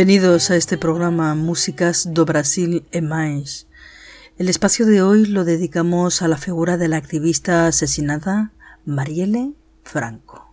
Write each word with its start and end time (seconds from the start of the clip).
Bienvenidos 0.00 0.50
a 0.50 0.56
este 0.56 0.78
programa 0.78 1.34
Músicas 1.34 2.08
do 2.14 2.24
Brasil 2.24 2.86
e 2.90 3.02
Mais. 3.02 3.66
El 4.38 4.48
espacio 4.48 4.86
de 4.86 5.02
hoy 5.02 5.26
lo 5.26 5.44
dedicamos 5.44 6.22
a 6.22 6.28
la 6.28 6.38
figura 6.38 6.78
de 6.78 6.88
la 6.88 6.96
activista 6.96 7.66
asesinada 7.66 8.50
Marielle 8.86 9.52
Franco. 9.84 10.49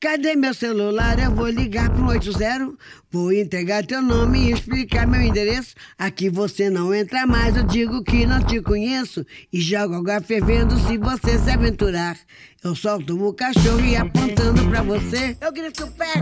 Cadê 0.00 0.36
meu 0.36 0.54
celular? 0.54 1.18
Eu 1.18 1.34
vou 1.34 1.48
ligar 1.48 1.90
pro 1.90 2.06
80. 2.06 2.72
Vou 3.10 3.32
entregar 3.32 3.84
teu 3.84 4.00
nome 4.00 4.38
e 4.38 4.52
explicar 4.52 5.08
meu 5.08 5.20
endereço. 5.20 5.74
Aqui 5.98 6.30
você 6.30 6.70
não 6.70 6.94
entra 6.94 7.26
mais, 7.26 7.56
eu 7.56 7.64
digo 7.64 8.04
que 8.04 8.24
não 8.24 8.40
te 8.40 8.60
conheço. 8.60 9.26
E 9.52 9.60
jogo 9.60 9.96
água 9.96 10.20
fervendo 10.20 10.78
se 10.86 10.96
você 10.96 11.36
se 11.36 11.50
aventurar. 11.50 12.16
Eu 12.62 12.76
solto 12.76 13.20
o 13.20 13.32
cachorro 13.32 13.84
e 13.84 13.96
apontando 13.96 14.68
pra 14.68 14.82
você, 14.82 15.36
eu 15.40 15.52
grito 15.52 15.88
pé. 15.88 16.12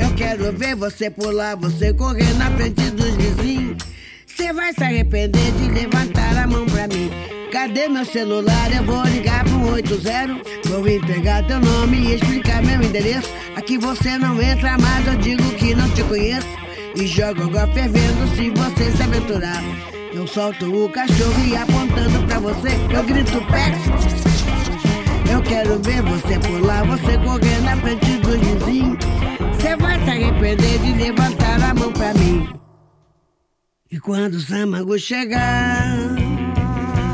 Eu 0.00 0.12
quero 0.16 0.52
ver 0.52 0.74
você 0.74 1.08
pular, 1.08 1.54
você 1.54 1.94
correr 1.94 2.34
na 2.34 2.50
frente 2.56 2.90
dos 2.90 3.14
vizinhos. 3.14 3.95
Você 4.36 4.52
vai 4.52 4.70
se 4.70 4.84
arrepender 4.84 5.50
de 5.52 5.70
levantar 5.70 6.36
a 6.36 6.46
mão 6.46 6.66
pra 6.66 6.86
mim. 6.88 7.10
Cadê 7.50 7.88
meu 7.88 8.04
celular? 8.04 8.70
Eu 8.70 8.84
vou 8.84 9.02
ligar 9.04 9.42
pro 9.44 9.72
80. 9.72 10.68
Vou 10.68 10.86
entregar 10.86 11.46
teu 11.46 11.58
nome 11.58 11.96
e 11.96 12.14
explicar 12.16 12.62
meu 12.62 12.82
endereço. 12.82 13.32
Aqui 13.56 13.78
você 13.78 14.18
não 14.18 14.40
entra 14.42 14.76
mais, 14.76 15.06
eu 15.06 15.16
digo 15.16 15.42
que 15.54 15.74
não 15.74 15.88
te 15.88 16.02
conheço. 16.02 16.46
E 16.96 17.06
jogo 17.06 17.44
água 17.44 17.66
fervendo 17.68 18.28
se 18.36 18.50
você 18.50 18.90
se 18.90 19.02
aventurar. 19.02 19.62
Eu 20.12 20.26
solto 20.26 20.84
o 20.84 20.86
cachorro 20.90 21.46
e 21.46 21.56
apontando 21.56 22.26
pra 22.26 22.38
você, 22.38 22.68
eu 22.94 23.02
grito 23.04 23.40
pex. 23.46 23.78
Eu 25.32 25.42
quero 25.44 25.78
ver 25.82 26.02
você 26.02 26.38
pular, 26.40 26.84
você 26.84 27.16
correr 27.16 27.60
na 27.62 27.74
frente 27.78 28.18
do 28.18 28.38
vizinho. 28.38 28.98
Você 29.54 29.74
vai 29.76 29.98
se 30.04 30.10
arrepender 30.10 30.78
de 30.80 30.92
levantar 30.92 31.62
a 31.62 31.74
mão 31.74 31.90
pra 31.90 32.12
mim. 32.12 32.65
E 33.88 34.00
quando 34.00 34.34
o 34.34 34.40
Samango 34.40 34.98
chegar, 34.98 35.96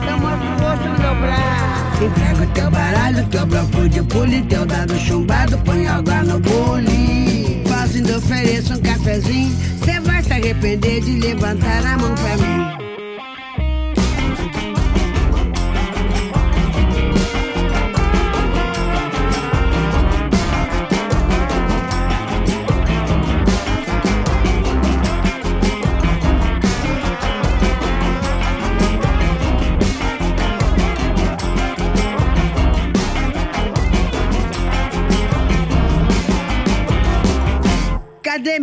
eu 0.08 0.18
mostro 0.18 0.48
o 0.48 0.58
rosto 0.58 0.88
no 0.88 0.98
meu 0.98 1.14
braço. 1.20 2.04
Entrego 2.04 2.52
teu 2.54 2.70
baralho, 2.70 3.28
teu 3.28 3.44
bloco 3.44 3.88
de 3.90 4.02
pule, 4.04 4.42
teu 4.44 4.64
dado 4.64 4.98
chumbado, 4.98 5.58
põe 5.58 5.86
água 5.86 6.22
no 6.22 6.40
bule. 6.40 7.62
Faço 7.68 7.98
ainda 7.98 8.16
ofereço 8.16 8.72
um 8.72 8.80
cafezinho, 8.80 9.54
cê 9.84 10.00
vai 10.00 10.22
se 10.22 10.32
arrepender 10.32 11.02
de 11.02 11.20
levantar 11.20 11.84
a 11.84 11.98
mão 11.98 12.14
pra 12.14 12.36
mim. 12.38 12.91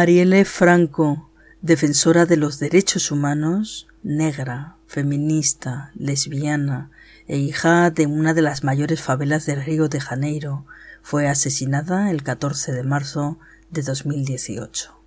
Marielle 0.00 0.46
Franco, 0.46 1.28
defensora 1.60 2.24
de 2.24 2.38
los 2.38 2.58
derechos 2.58 3.10
humanos, 3.10 3.86
negra, 4.02 4.76
feminista, 4.86 5.92
lesbiana 5.94 6.90
e 7.28 7.36
hija 7.36 7.90
de 7.90 8.06
una 8.06 8.32
de 8.32 8.40
las 8.40 8.64
mayores 8.64 9.02
favelas 9.02 9.44
de 9.44 9.56
Río 9.56 9.90
de 9.90 10.00
Janeiro, 10.00 10.64
fue 11.02 11.28
asesinada 11.28 12.10
el 12.10 12.22
14 12.22 12.72
de 12.72 12.82
marzo 12.82 13.38
de 13.70 13.82
2018. 13.82 14.98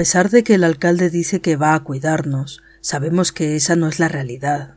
pesar 0.00 0.30
de 0.30 0.42
que 0.42 0.54
el 0.54 0.64
alcalde 0.64 1.10
dice 1.10 1.42
que 1.42 1.56
va 1.56 1.74
a 1.74 1.80
cuidarnos, 1.80 2.62
sabemos 2.80 3.32
que 3.32 3.54
esa 3.54 3.76
no 3.76 3.86
es 3.86 3.98
la 3.98 4.08
realidad. 4.08 4.76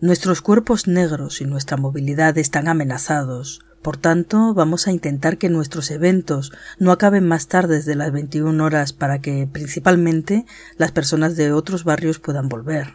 Nuestros 0.00 0.42
cuerpos 0.42 0.88
negros 0.88 1.40
y 1.40 1.44
nuestra 1.44 1.76
movilidad 1.76 2.36
están 2.36 2.66
amenazados. 2.66 3.64
Por 3.80 3.96
tanto, 3.96 4.54
vamos 4.54 4.88
a 4.88 4.90
intentar 4.90 5.38
que 5.38 5.50
nuestros 5.50 5.92
eventos 5.92 6.50
no 6.80 6.90
acaben 6.90 7.28
más 7.28 7.46
tarde 7.46 7.80
de 7.80 7.94
las 7.94 8.10
21 8.10 8.64
horas 8.64 8.92
para 8.92 9.20
que, 9.20 9.46
principalmente, 9.46 10.46
las 10.78 10.90
personas 10.90 11.36
de 11.36 11.52
otros 11.52 11.84
barrios 11.84 12.18
puedan 12.18 12.48
volver 12.48 12.94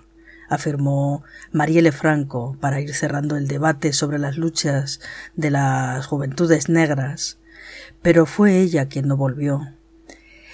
afirmó 0.49 1.23
Marielle 1.53 1.93
Franco 1.93 2.57
para 2.59 2.81
ir 2.81 2.93
cerrando 2.93 3.37
el 3.37 3.47
debate 3.47 3.93
sobre 3.93 4.19
las 4.19 4.35
luchas 4.35 4.99
de 5.37 5.51
las 5.51 6.05
juventudes 6.05 6.67
negras. 6.67 7.37
Pero 8.01 8.25
fue 8.25 8.59
ella 8.59 8.89
quien 8.89 9.07
no 9.07 9.15
volvió. 9.15 9.69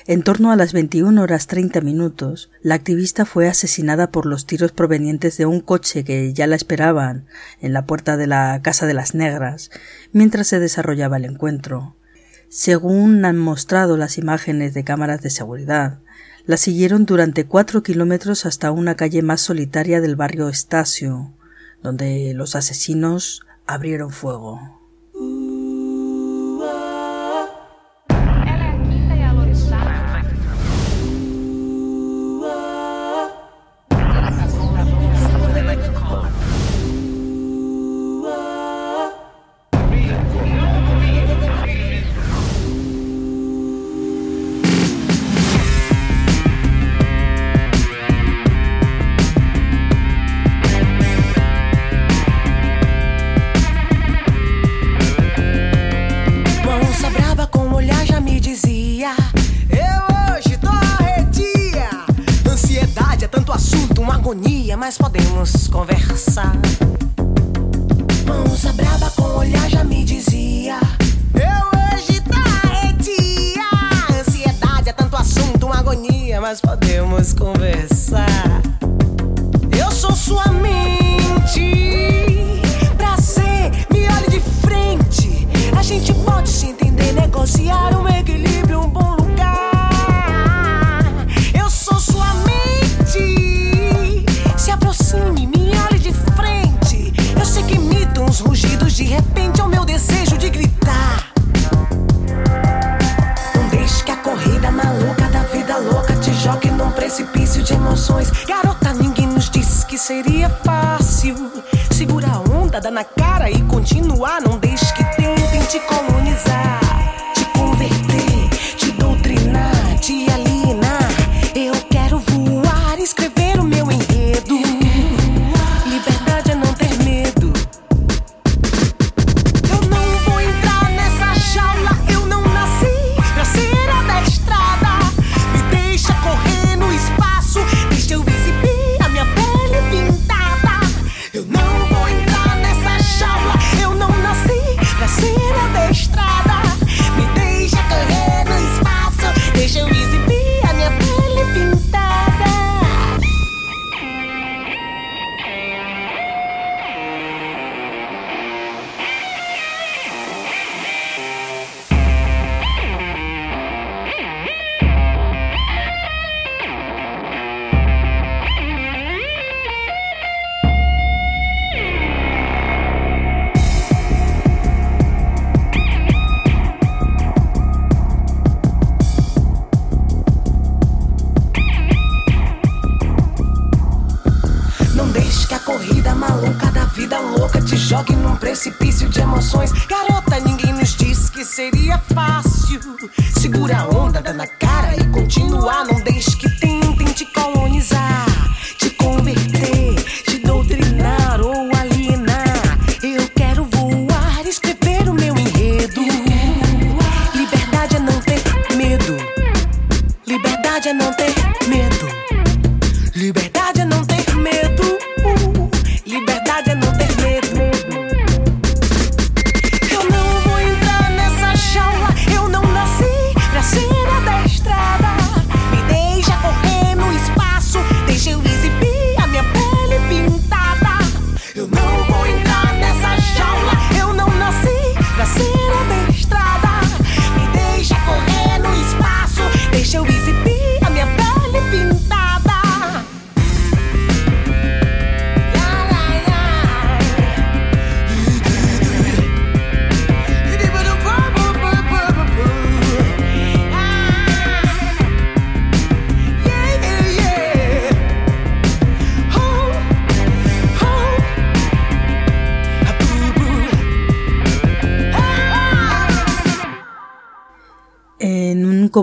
En 0.09 0.24
torno 0.24 0.54
a 0.54 0.56
las 0.56 0.71
21 0.71 1.21
horas 1.21 1.48
30 1.48 1.81
minutos, 1.81 2.50
la 2.62 2.75
activista 2.75 3.25
fue 3.25 3.50
asesinada 3.50 4.09
por 4.09 4.25
los 4.25 4.45
tiros 4.45 4.71
provenientes 4.71 5.36
de 5.36 5.45
un 5.45 5.59
coche 5.59 6.06
que 6.06 6.33
ya 6.33 6.48
la 6.48 6.56
esperaban 6.56 7.25
en 7.59 7.74
la 7.74 7.86
puerta 7.86 8.15
de 8.15 8.25
la 8.25 8.62
Casa 8.63 8.86
de 8.86 8.94
las 8.94 9.15
Negras, 9.15 9.69
mientras 10.13 10.48
se 10.48 10.62
desarrollaba 10.62 11.18
el 11.18 11.25
encuentro. 11.25 11.98
Según 12.48 13.25
han 13.25 13.38
mostrado 13.38 13.98
las 13.98 14.18
imágenes 14.18 14.74
de 14.74 14.86
cámaras 14.86 15.21
de 15.21 15.30
seguridad, 15.30 16.00
la 16.45 16.56
siguieron 16.56 17.06
durante 17.06 17.45
cuatro 17.45 17.83
kilómetros 17.83 18.45
hasta 18.45 18.71
una 18.71 18.95
calle 18.95 19.21
más 19.24 19.42
solitaria 19.42 20.00
del 20.00 20.15
barrio 20.15 20.48
Estacio, 20.48 21.33
donde 21.83 22.33
los 22.33 22.56
asesinos 22.56 23.42
abrieron 23.65 24.12
fuego. 24.12 24.77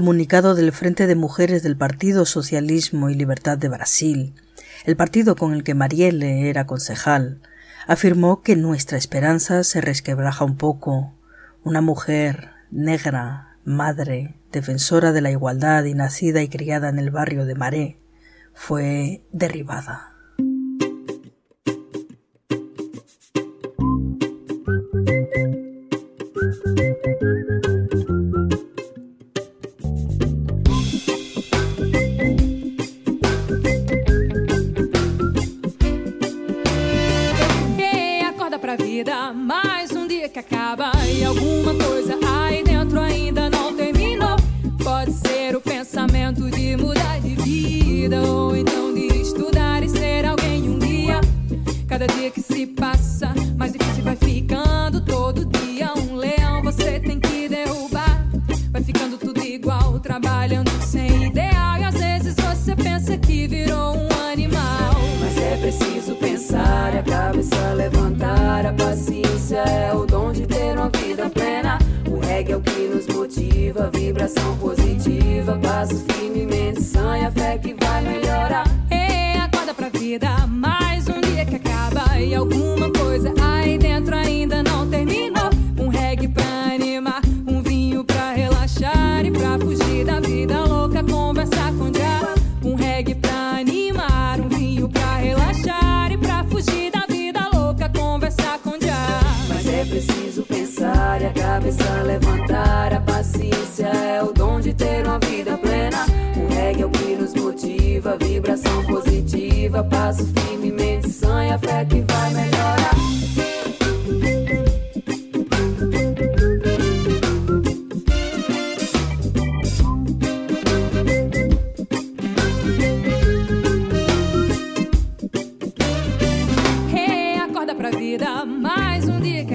comunicado 0.05 0.55
del 0.55 0.71
Frente 0.73 1.07
de 1.07 1.15
Mujeres 1.15 1.63
del 1.63 1.79
Partido 1.79 2.27
Socialismo 2.27 3.09
y 3.09 3.15
Libertad 3.15 3.57
de 3.57 3.71
Brasil, 3.71 4.35
el 4.85 4.97
partido 4.97 5.35
con 5.35 5.55
el 5.55 5.65
que 5.65 5.73
Marielle 5.73 6.51
era 6.51 6.67
concejal, 6.67 7.41
afirmó 7.87 8.43
que 8.43 8.55
nuestra 8.55 8.99
esperanza 8.99 9.65
se 9.65 9.81
resquebraja 9.81 10.45
un 10.45 10.59
poco. 10.59 11.15
Una 11.63 11.81
mujer 11.81 12.51
negra, 12.71 13.57
madre, 13.65 14.35
defensora 14.53 15.11
de 15.13 15.23
la 15.23 15.31
igualdad 15.31 15.85
y 15.85 15.95
nacida 15.95 16.43
y 16.43 16.49
criada 16.49 16.91
en 16.91 16.99
el 16.99 17.11
barrio 17.11 17.47
de 17.47 17.55
Maré, 17.55 17.99
fue 18.53 19.25
derribada. 19.33 20.14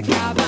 Yeah. 0.10 0.39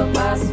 The 0.00 0.06
a. 0.14 0.49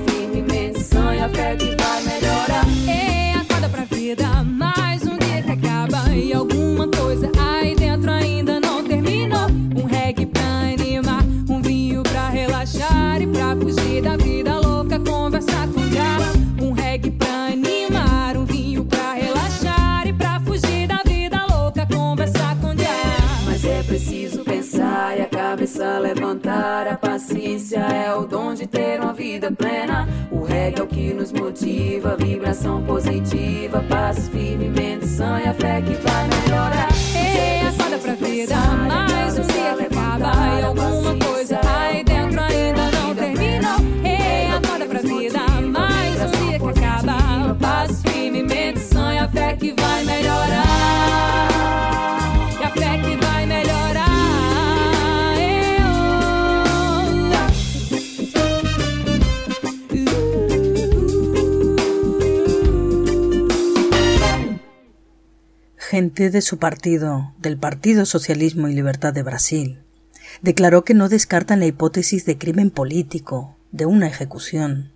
vibração 32.15 32.83
positiva, 32.83 33.83
passo 33.89 34.29
firme, 34.29 34.69
sanha 35.03 35.45
e 35.45 35.47
a 35.47 35.53
fé 35.55 35.81
que 35.81 35.93
vai 35.95 36.27
melhorar. 36.27 36.86
De 65.97 66.41
su 66.41 66.59
partido, 66.59 67.33
del 67.39 67.57
Partido 67.57 68.05
Socialismo 68.05 68.67
y 68.67 68.75
Libertad 68.75 69.15
de 69.15 69.23
Brasil, 69.23 69.79
declaró 70.43 70.83
que 70.83 70.93
no 70.93 71.09
descartan 71.09 71.59
la 71.59 71.65
hipótesis 71.65 72.23
de 72.23 72.37
crimen 72.37 72.69
político, 72.69 73.57
de 73.71 73.87
una 73.87 74.05
ejecución. 74.07 74.91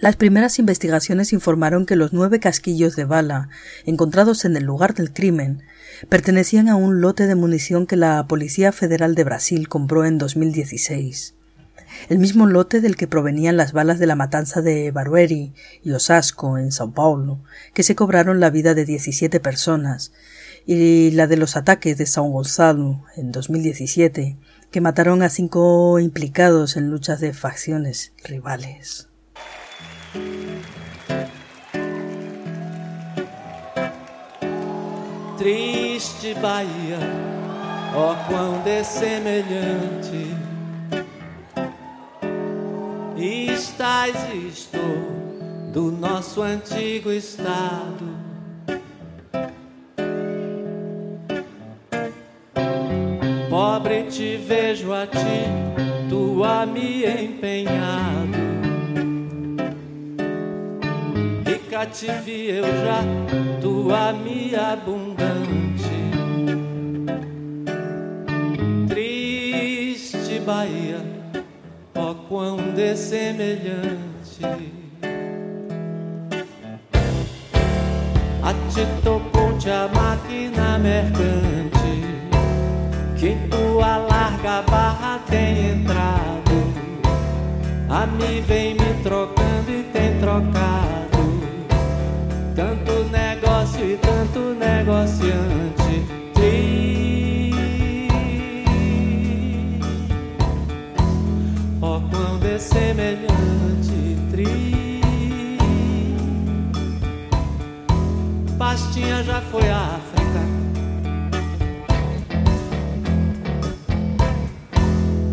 Las 0.00 0.16
primeras 0.16 0.58
investigaciones 0.58 1.32
informaron 1.32 1.86
que 1.86 1.94
los 1.94 2.12
nueve 2.12 2.40
casquillos 2.40 2.96
de 2.96 3.04
bala 3.04 3.50
encontrados 3.84 4.44
en 4.44 4.56
el 4.56 4.64
lugar 4.64 4.94
del 4.94 5.12
crimen 5.12 5.62
pertenecían 6.08 6.68
a 6.68 6.74
un 6.74 7.00
lote 7.00 7.28
de 7.28 7.36
munición 7.36 7.86
que 7.86 7.94
la 7.94 8.26
Policía 8.26 8.72
Federal 8.72 9.14
de 9.14 9.22
Brasil 9.22 9.68
compró 9.68 10.04
en 10.04 10.18
2016. 10.18 11.35
El 12.08 12.18
mismo 12.18 12.46
lote 12.46 12.80
del 12.80 12.96
que 12.96 13.06
provenían 13.06 13.56
las 13.56 13.72
balas 13.72 13.98
de 13.98 14.06
la 14.06 14.16
matanza 14.16 14.62
de 14.62 14.90
Barueri 14.90 15.54
y 15.82 15.92
Osasco 15.92 16.58
en 16.58 16.72
Sao 16.72 16.92
Paulo, 16.92 17.40
que 17.74 17.82
se 17.82 17.94
cobraron 17.94 18.40
la 18.40 18.50
vida 18.50 18.74
de 18.74 18.84
17 18.84 19.40
personas, 19.40 20.12
y 20.66 21.12
la 21.12 21.26
de 21.26 21.36
los 21.36 21.56
ataques 21.56 21.96
de 21.96 22.04
São 22.04 22.30
Gonçalo 22.30 23.04
en 23.16 23.30
2017, 23.30 24.36
que 24.70 24.80
mataron 24.80 25.22
a 25.22 25.28
cinco 25.28 25.98
implicados 26.00 26.76
en 26.76 26.90
luchas 26.90 27.20
de 27.20 27.32
facciones 27.32 28.12
rivales. 28.24 29.08
Triste 35.38 36.34
Bahia, 36.40 36.98
ó 37.94 38.16
quão 38.26 38.62
dessemelhante 38.64 40.45
estás 43.18 44.14
estou 44.34 45.16
do 45.72 45.90
nosso 45.90 46.42
antigo 46.42 47.10
estado. 47.10 48.16
Pobre 53.48 54.04
te 54.04 54.36
vejo 54.36 54.92
a 54.92 55.06
ti, 55.06 56.08
tu 56.08 56.44
a 56.44 56.66
me 56.66 57.04
empenhado. 57.04 58.36
Rica 61.44 61.86
te 61.86 62.10
vi 62.24 62.50
eu 62.50 62.64
já, 62.64 63.02
tu 63.60 63.90
a 63.92 64.12
me 64.12 64.54
abundante. 64.54 65.96
Triste 68.88 70.40
Bahia, 70.40 71.05
ó 72.06 72.14
quão 72.28 72.56
dessemelhante. 72.74 74.44
A 78.42 78.52
ti 78.70 78.86
tocou-te 79.02 79.68
a 79.68 79.88
máquina 79.88 80.78
mercante 80.78 81.94
que 83.16 83.34
tua 83.50 83.96
larga 83.96 84.62
barra 84.70 85.18
tem 85.28 85.70
entrado. 85.70 86.56
A 87.88 88.06
mim 88.06 88.40
vem 88.42 88.74
me 88.74 89.02
trocando 89.02 89.70
e 89.70 89.82
tem 89.92 90.20
trocado. 90.20 91.06
Tanto 92.54 92.92
negócio 93.10 93.84
e 93.84 93.96
tanto 93.96 94.54
negociante. 94.54 95.75
Semelhante. 102.76 104.16
Tri. 104.30 105.00
Pastinha 108.58 109.22
já 109.24 109.40
foi 109.40 109.68
a 109.68 109.78
África. 109.78 110.16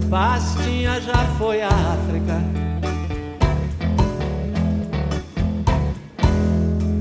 Bastinha 0.09 1.01
já 1.01 1.25
foi 1.39 1.63
à 1.63 1.69
África 1.69 2.39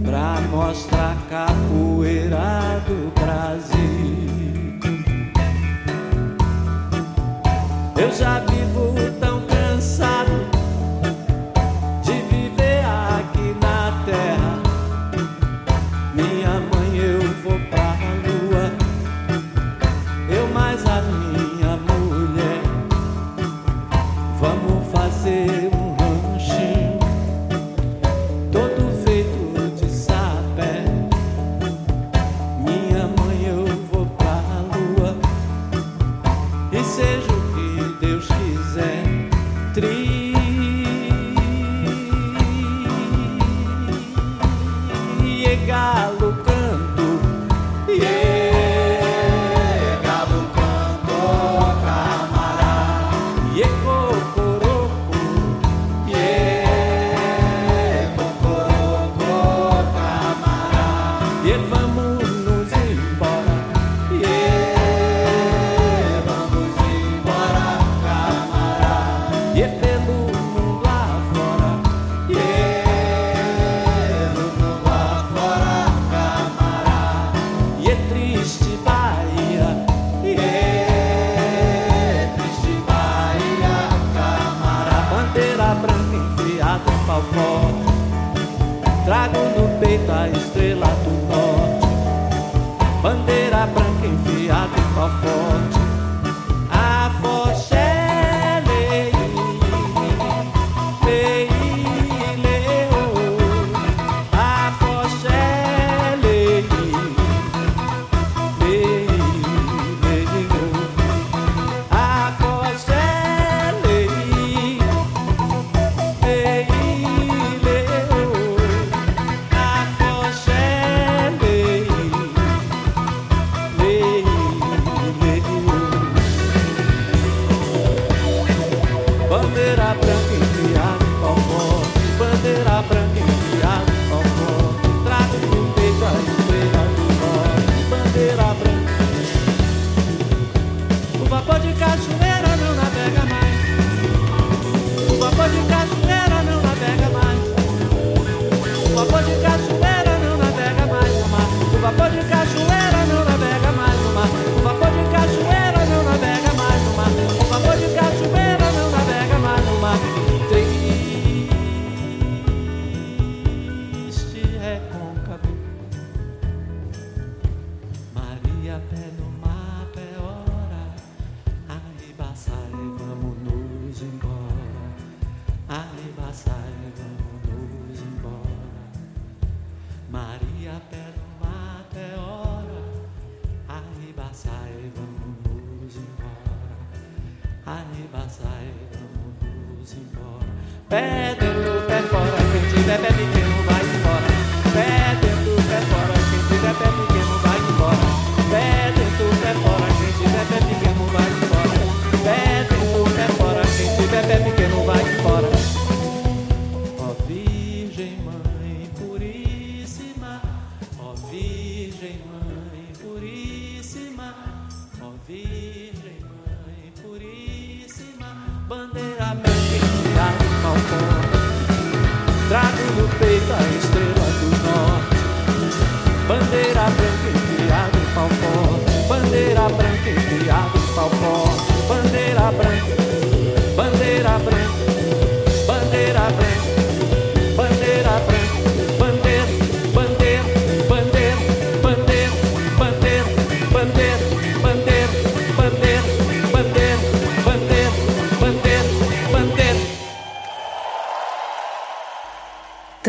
Pra 0.02 0.40
mostrar 0.50 1.12
a 1.12 1.16
capoeira 1.28 2.82
do 2.86 3.12
Brasil 3.20 4.80
Eu 7.98 8.10
já 8.12 8.38
vivo 8.38 9.01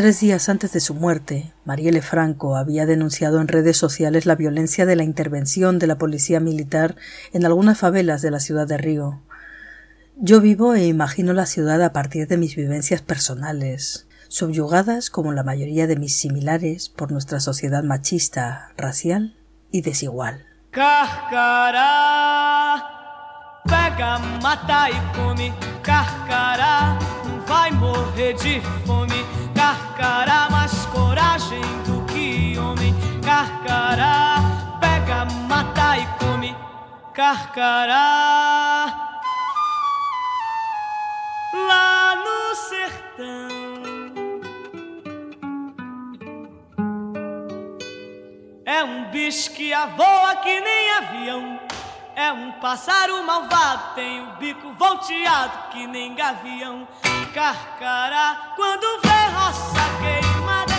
Tres 0.04 0.20
días 0.20 0.50
antes 0.50 0.70
de 0.74 0.80
su 0.80 0.92
muerte, 0.92 1.54
Marielle 1.64 2.02
Franco 2.02 2.56
había 2.56 2.84
denunciado 2.84 3.40
en 3.40 3.48
redes 3.48 3.78
sociales 3.78 4.26
la 4.26 4.34
violencia 4.34 4.84
de 4.84 4.96
la 4.96 5.02
intervención 5.02 5.78
de 5.78 5.86
la 5.86 5.96
policía 5.96 6.40
militar 6.40 6.96
en 7.32 7.46
algunas 7.46 7.78
favelas 7.78 8.20
de 8.20 8.30
la 8.30 8.38
ciudad 8.38 8.66
de 8.66 8.76
Río. 8.76 9.22
Yo 10.18 10.42
vivo 10.42 10.74
e 10.74 10.84
imagino 10.84 11.32
la 11.32 11.46
ciudad 11.46 11.82
a 11.82 11.94
partir 11.94 12.28
de 12.28 12.36
mis 12.36 12.54
vivencias 12.54 13.00
personales, 13.00 14.06
subyugadas 14.28 15.08
como 15.08 15.32
la 15.32 15.42
mayoría 15.42 15.86
de 15.86 15.96
mis 15.96 16.20
similares 16.20 16.90
por 16.90 17.10
nuestra 17.10 17.40
sociedad 17.40 17.82
machista, 17.82 18.74
racial 18.76 19.38
y 19.72 19.80
desigual. 19.80 20.44
Carcará, 20.70 21.64
pega, 23.64 24.18
mata 24.42 24.90
e 24.90 25.16
come. 25.16 25.50
Não 27.26 27.40
vai 27.46 27.70
morrer 27.70 28.34
de 28.34 28.60
fome. 28.84 29.43
Carcará, 29.96 30.50
mais 30.50 30.86
coragem 30.86 31.60
do 31.84 32.04
que 32.06 32.58
homem. 32.58 32.92
Carcará, 33.24 34.38
pega, 34.80 35.24
mata 35.46 35.96
e 35.96 36.06
come. 36.18 36.56
Carcará, 37.12 38.86
lá 41.68 42.16
no 42.16 42.56
sertão. 42.56 43.48
É 48.64 48.82
um 48.82 49.10
bicho 49.12 49.52
que 49.52 49.70
voa 49.96 50.36
que 50.42 50.60
nem 50.60 50.90
avião. 50.90 51.60
É 52.16 52.32
um 52.32 52.50
pássaro 52.52 53.24
malvado, 53.24 53.94
tem 53.94 54.22
o 54.22 54.32
bico 54.38 54.72
volteado 54.72 55.70
que 55.70 55.86
nem 55.86 56.16
gavião. 56.16 56.88
Carcará, 57.34 58.52
quando 58.54 58.86
vê 59.02 59.34
roça 59.34 59.82
queimada, 59.98 60.73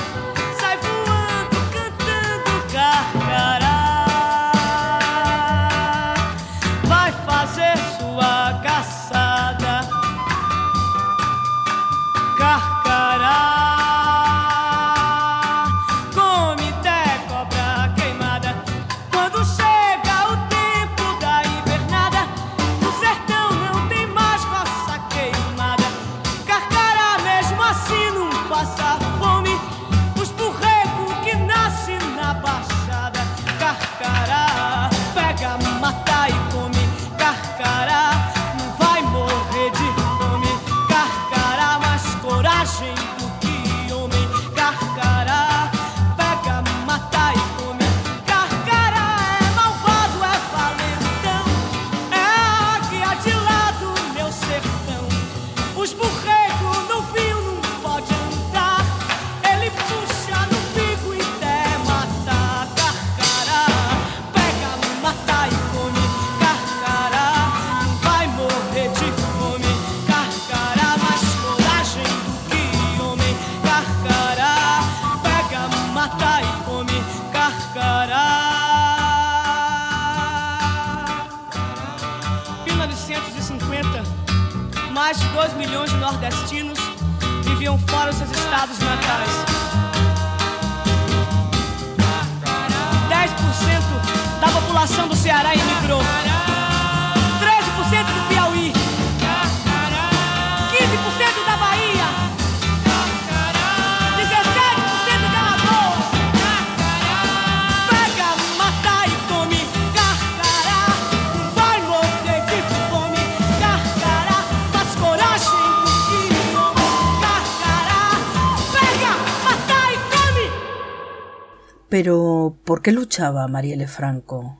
¿por 122.75 122.81
qué 122.81 122.91
luchaba 122.91 123.47
Marielle 123.47 123.87
Franco? 123.87 124.59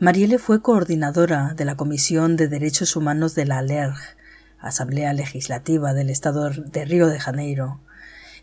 Marielle 0.00 0.38
fue 0.38 0.62
coordinadora 0.62 1.52
de 1.54 1.66
la 1.66 1.76
Comisión 1.76 2.34
de 2.34 2.48
Derechos 2.48 2.96
Humanos 2.96 3.34
de 3.34 3.44
la 3.44 3.58
ALERJ, 3.58 4.16
Asamblea 4.58 5.12
Legislativa 5.12 5.92
del 5.92 6.08
Estado 6.08 6.48
de 6.48 6.84
Río 6.86 7.08
de 7.08 7.20
Janeiro, 7.20 7.82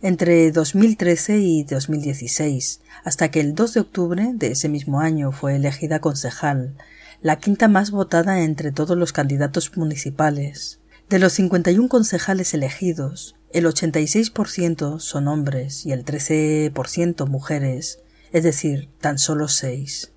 entre 0.03 0.51
2013 0.51 1.39
y 1.39 1.63
2016, 1.63 2.81
hasta 3.03 3.31
que 3.31 3.39
el 3.39 3.55
2 3.55 3.73
de 3.73 3.79
octubre 3.79 4.29
de 4.31 4.51
ese 4.51 4.69
mismo 4.69 4.99
año 4.99 5.31
fue 5.31 5.55
elegida 5.55 5.97
concejal, 5.97 6.75
la 7.19 7.39
quinta 7.39 7.67
más 7.67 7.89
votada 7.89 8.41
entre 8.41 8.71
todos 8.71 8.95
los 8.95 9.11
candidatos 9.11 9.75
municipales. 9.75 10.81
De 11.09 11.17
los 11.17 11.33
51 11.33 11.89
concejales 11.89 12.53
elegidos, 12.53 13.35
el 13.53 13.65
86% 13.65 14.99
son 14.99 15.27
hombres 15.27 15.83
y 15.83 15.93
el 15.93 16.05
13% 16.05 17.27
mujeres, 17.27 18.02
es 18.33 18.43
decir, 18.43 18.89
tan 18.99 19.17
solo 19.17 19.47
6. 19.47 20.11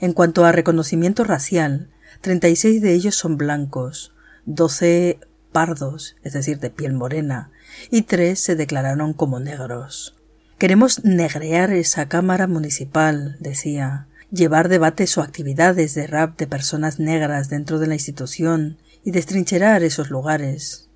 En 0.00 0.12
cuanto 0.12 0.44
a 0.44 0.52
reconocimiento 0.52 1.24
racial, 1.24 1.90
36 2.20 2.82
de 2.82 2.92
ellos 2.92 3.14
son 3.14 3.38
blancos, 3.38 4.12
12 4.44 5.20
pardos, 5.52 6.16
es 6.22 6.32
decir, 6.32 6.58
de 6.58 6.70
piel 6.70 6.92
morena, 6.92 7.50
y 7.90 8.02
3 8.02 8.38
se 8.38 8.56
declararon 8.56 9.14
como 9.14 9.40
negros. 9.40 10.16
Queremos 10.58 11.04
negrear 11.04 11.72
esa 11.72 12.08
Cámara 12.08 12.46
Municipal, 12.46 13.36
decía, 13.40 14.08
llevar 14.30 14.68
debates 14.68 15.16
o 15.16 15.22
actividades 15.22 15.94
de 15.94 16.06
rap 16.06 16.36
de 16.38 16.46
personas 16.46 16.98
negras 16.98 17.48
dentro 17.48 17.78
de 17.78 17.86
la 17.86 17.94
institución 17.94 18.78
y 19.04 19.12
destrincherar 19.12 19.82
esos 19.82 20.10
lugares. 20.10 20.90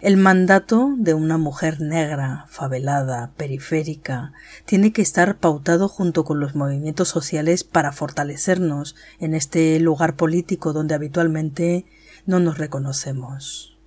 El 0.00 0.16
mandato 0.16 0.94
de 0.96 1.12
una 1.12 1.36
mujer 1.36 1.82
negra, 1.82 2.46
favelada, 2.48 3.32
periférica, 3.36 4.32
tiene 4.64 4.92
que 4.94 5.02
estar 5.02 5.36
pautado 5.36 5.88
junto 5.88 6.24
con 6.24 6.40
los 6.40 6.54
movimientos 6.54 7.08
sociales 7.08 7.64
para 7.64 7.92
fortalecernos 7.92 8.96
en 9.18 9.34
este 9.34 9.78
lugar 9.78 10.16
político 10.16 10.72
donde 10.72 10.94
habitualmente 10.94 11.84
no 12.24 12.40
nos 12.40 12.56
reconocemos. 12.56 13.78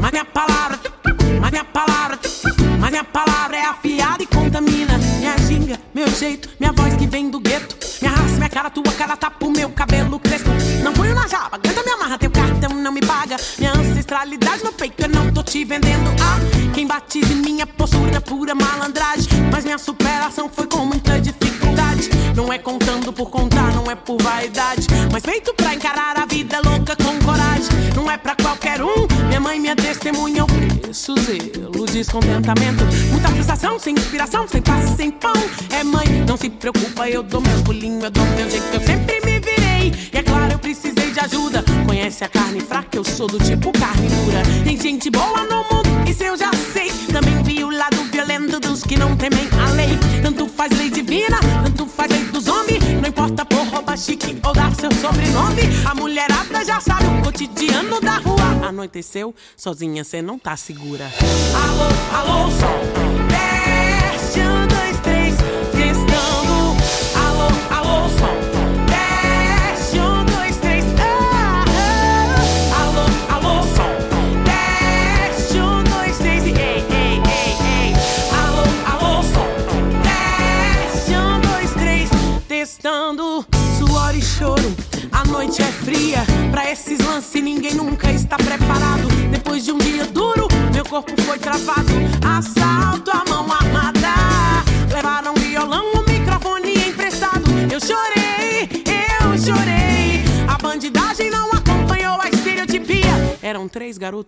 Mas 0.00 0.10
minha 0.12 0.24
palavra, 0.24 0.78
mas 1.40 1.50
minha 1.50 1.64
palavra, 1.64 2.18
mas 2.78 2.90
minha 2.90 3.04
palavra 3.04 3.56
é 3.56 3.64
afiada 3.66 4.22
e 4.22 4.26
contamina. 4.26 4.98
Minha 5.18 5.36
ginga, 5.38 5.80
meu 5.94 6.08
jeito, 6.08 6.48
minha 6.58 6.72
voz 6.72 6.94
que 6.96 7.06
vem 7.06 7.30
do 7.30 7.40
gueto. 7.40 7.76
Minha 8.00 8.12
raça, 8.12 8.36
minha 8.36 8.48
cara, 8.48 8.70
tua 8.70 8.92
cara 8.92 9.16
tapa 9.16 9.44
o 9.44 9.50
meu 9.50 9.68
cabelo 9.70 10.20
crespo. 10.20 10.50
Não 10.82 10.92
ponho 10.92 11.14
na 11.14 11.26
jaba, 11.26 11.58
canta 11.58 11.82
me 11.82 11.90
amarra, 11.90 12.18
teu 12.18 12.30
cartão 12.30 12.70
não 12.70 12.92
me 12.92 13.00
paga. 13.00 13.36
Minha 13.58 13.72
ancestralidade 13.72 14.64
no 14.64 14.72
peito, 14.72 15.02
eu 15.02 15.08
não 15.08 15.32
tô 15.32 15.42
te 15.42 15.64
vendendo. 15.64 16.10
Ah, 16.22 16.38
quem 16.72 16.86
batize 16.86 17.34
minha 17.34 17.66
postura, 17.66 18.20
pura 18.20 18.54
malandragem. 18.54 19.28
Mas 19.52 19.64
minha 19.64 19.78
superação 19.78 20.48
foi 20.48 20.66
com 20.66 20.84
muita 20.84 21.20
dificuldade. 21.20 22.08
Não 22.36 22.52
é 22.52 22.58
contando 22.58 23.12
por 23.12 23.30
contar, 23.30 23.72
não 23.74 23.90
é 23.90 23.96
por 23.96 24.22
vaidade. 24.22 24.86
Mas 25.12 25.24
feito 25.24 25.52
pra 25.54 25.74
encarar 25.74 26.16
a 26.16 26.24
vida 26.24 26.60
louca 26.64 26.94
com 26.94 27.18
coragem. 27.24 27.68
Não 27.96 28.08
é 28.08 28.16
pra 28.16 28.36
qualquer 28.36 28.80
um. 28.80 29.08
Minha 29.26 29.40
mãe, 29.40 29.58
minha 29.58 29.74
testemunha, 30.08 30.44
o 30.44 30.46
preço, 30.46 31.14
zelo, 31.20 31.86
descontentamento. 31.86 32.84
Muita 33.10 33.28
frustração, 33.28 33.78
sem 33.78 33.94
inspiração, 33.94 34.48
sem 34.48 34.62
passe, 34.62 34.96
sem 34.96 35.10
pão. 35.10 35.32
É 35.70 35.84
mãe, 35.84 36.06
não 36.26 36.36
se 36.36 36.48
preocupa, 36.48 37.08
eu 37.08 37.22
dou 37.22 37.40
meu 37.40 37.62
pulinho, 37.62 38.04
eu 38.04 38.10
dou 38.10 38.24
meu 38.24 38.50
jeito, 38.50 38.66
eu 38.72 38.80
sempre 38.80 39.20
me 39.24 39.38
virei. 39.38 39.92
E 40.12 40.16
é 40.16 40.22
claro, 40.22 40.52
eu 40.52 40.58
precisei 40.58 41.10
de 41.10 41.20
ajuda. 41.20 41.62
Conhece 41.86 42.24
a 42.24 42.28
carne 42.28 42.60
fraca, 42.60 42.96
eu 42.96 43.04
sou 43.04 43.26
do 43.26 43.38
tipo 43.38 43.70
carne 43.72 44.08
dura. 44.08 44.42
Tem 44.64 44.80
gente 44.80 45.10
boa 45.10 45.44
no 45.44 45.56
mundo, 45.64 46.08
isso 46.08 46.22
eu 46.22 46.36
já 46.36 46.50
sei. 46.72 46.90
Também 47.12 47.42
vi 47.42 47.64
o 47.64 47.70
lado 47.70 48.02
violento 48.10 48.58
dos 48.60 48.82
que 48.82 48.96
não 48.96 49.14
temem 49.16 49.46
a 49.60 49.70
lei. 49.72 49.98
Tanto 50.22 50.46
faz 50.48 50.76
lei 50.76 50.90
divina, 50.90 51.38
tanto 51.64 51.86
faz 51.86 52.10
lei. 52.10 52.27
Não 53.08 53.10
importa 53.10 53.42
por 53.46 53.66
rouba 53.68 53.96
chique 53.96 54.38
ou 54.44 54.52
dar 54.52 54.70
seu 54.74 54.92
sobrenome. 54.92 55.62
A 55.90 55.94
mulherada 55.94 56.62
já 56.62 56.78
sabe 56.78 57.06
o 57.06 57.22
cotidiano 57.22 58.02
da 58.02 58.18
rua. 58.18 58.68
Anoiteceu, 58.68 59.34
sozinha 59.56 60.04
cê 60.04 60.20
não 60.20 60.38
tá 60.38 60.54
segura. 60.58 61.10
Alô, 61.54 61.88
alô, 62.18 62.50
som. 62.50 63.77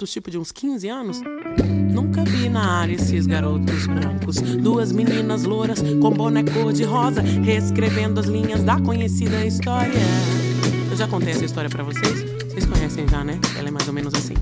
Garotos, 0.01 0.11
tipo 0.11 0.31
de 0.31 0.39
uns 0.39 0.51
15 0.51 0.89
anos. 0.89 1.21
Nunca 1.93 2.25
vi 2.25 2.49
na 2.49 2.81
área 2.81 2.95
esses 2.95 3.27
garotos 3.27 3.87
brancos. 3.87 4.37
Duas 4.41 4.93
meninas 4.93 5.45
louras 5.45 5.81
com 6.01 6.11
boné 6.11 6.43
cor 6.43 6.73
de 6.73 6.85
rosa, 6.85 7.21
reescrevendo 7.21 8.21
as 8.21 8.27
linhas 8.27 8.63
da 8.63 8.81
conhecida 8.81 9.45
história. 9.45 9.93
Eu 10.91 10.97
já 10.97 11.07
contei 11.07 11.33
essa 11.33 11.45
história 11.45 11.69
pra 11.69 11.83
vocês? 11.83 12.23
Vocês 12.49 12.65
conhecem 12.67 13.07
já, 13.09 13.23
né? 13.23 13.39
Ela 13.59 13.69
é 13.69 13.71
mais 13.71 13.87
ou 13.87 13.95
menos 13.95 14.15
assim. 14.15 14.35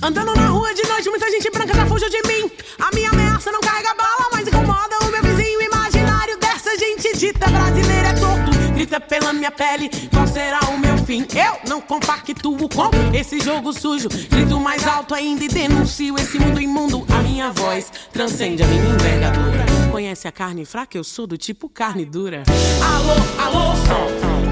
Andando 0.00 0.34
na 0.34 0.48
rua 0.48 0.72
de 0.74 0.82
noite, 0.86 1.08
muita 1.10 1.30
gente 1.30 1.50
branca 1.50 1.74
já 1.74 1.86
fugiu 1.86 2.08
de 2.08 2.22
mim. 2.28 2.50
A 2.78 2.94
minha 2.94 3.10
ameaça 3.10 3.50
não 3.50 3.60
carrega 3.60 3.94
bala, 3.94 4.28
mas 4.32 4.41
Grita 8.74 9.00
pela 9.00 9.32
minha 9.32 9.50
pele, 9.50 9.90
qual 10.12 10.26
será 10.26 10.60
o 10.70 10.78
meu 10.78 10.96
fim? 10.98 11.26
Eu 11.34 11.68
não 11.68 11.80
compactuo 11.80 12.68
com 12.68 12.90
esse 13.16 13.40
jogo 13.40 13.72
sujo. 13.72 14.08
Grito 14.08 14.58
mais 14.58 14.86
alto 14.86 15.14
ainda 15.14 15.44
e 15.44 15.48
denuncio 15.48 16.16
esse 16.18 16.38
mundo 16.38 16.60
imundo. 16.60 17.04
A 17.12 17.22
minha 17.22 17.50
voz 17.50 17.92
transcende 18.12 18.62
a 18.62 18.66
minha 18.66 18.94
envergadura. 18.94 19.64
Conhece 19.90 20.26
a 20.26 20.32
carne 20.32 20.64
fraca? 20.64 20.96
Eu 20.96 21.04
sou 21.04 21.26
do 21.26 21.36
tipo 21.36 21.68
carne 21.68 22.04
dura. 22.04 22.42
Alô, 22.82 23.14
alô, 23.42 23.76
som. 23.76 24.51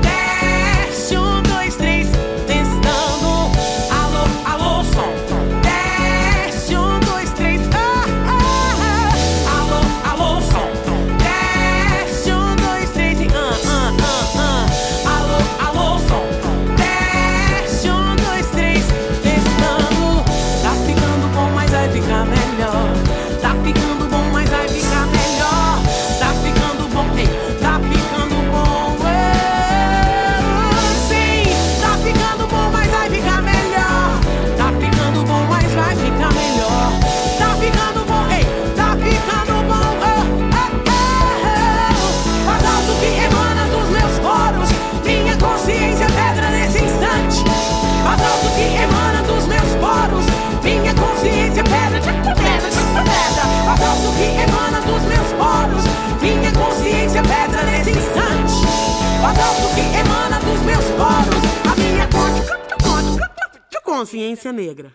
Consciência 64.01 64.51
negra. 64.51 64.95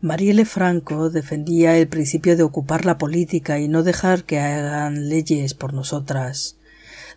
Marielle 0.00 0.44
Franco 0.44 1.10
defendía 1.10 1.76
el 1.78 1.88
principio 1.88 2.36
de 2.36 2.44
ocupar 2.44 2.84
la 2.84 2.96
política 2.96 3.58
y 3.58 3.66
no 3.66 3.82
dejar 3.82 4.22
que 4.22 4.38
hagan 4.38 5.08
leyes 5.08 5.54
por 5.54 5.74
nosotras. 5.74 6.56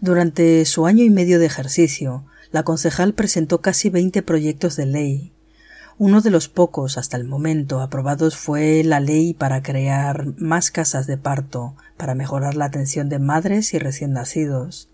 Durante 0.01 0.65
su 0.65 0.87
año 0.87 1.03
y 1.03 1.11
medio 1.11 1.37
de 1.37 1.45
ejercicio, 1.45 2.25
la 2.51 2.63
concejal 2.63 3.13
presentó 3.13 3.61
casi 3.61 3.91
20 3.91 4.23
proyectos 4.23 4.75
de 4.75 4.87
ley. 4.87 5.31
Uno 5.99 6.21
de 6.21 6.31
los 6.31 6.47
pocos 6.47 6.97
hasta 6.97 7.15
el 7.15 7.25
momento 7.25 7.79
aprobados 7.79 8.35
fue 8.35 8.83
la 8.83 8.99
ley 8.99 9.35
para 9.35 9.61
crear 9.61 10.33
más 10.39 10.71
casas 10.71 11.05
de 11.05 11.17
parto 11.17 11.75
para 11.95 12.15
mejorar 12.15 12.55
la 12.55 12.65
atención 12.65 13.07
de 13.07 13.19
madres 13.19 13.75
y 13.75 13.77
recién 13.77 14.13
nacidos. 14.13 14.89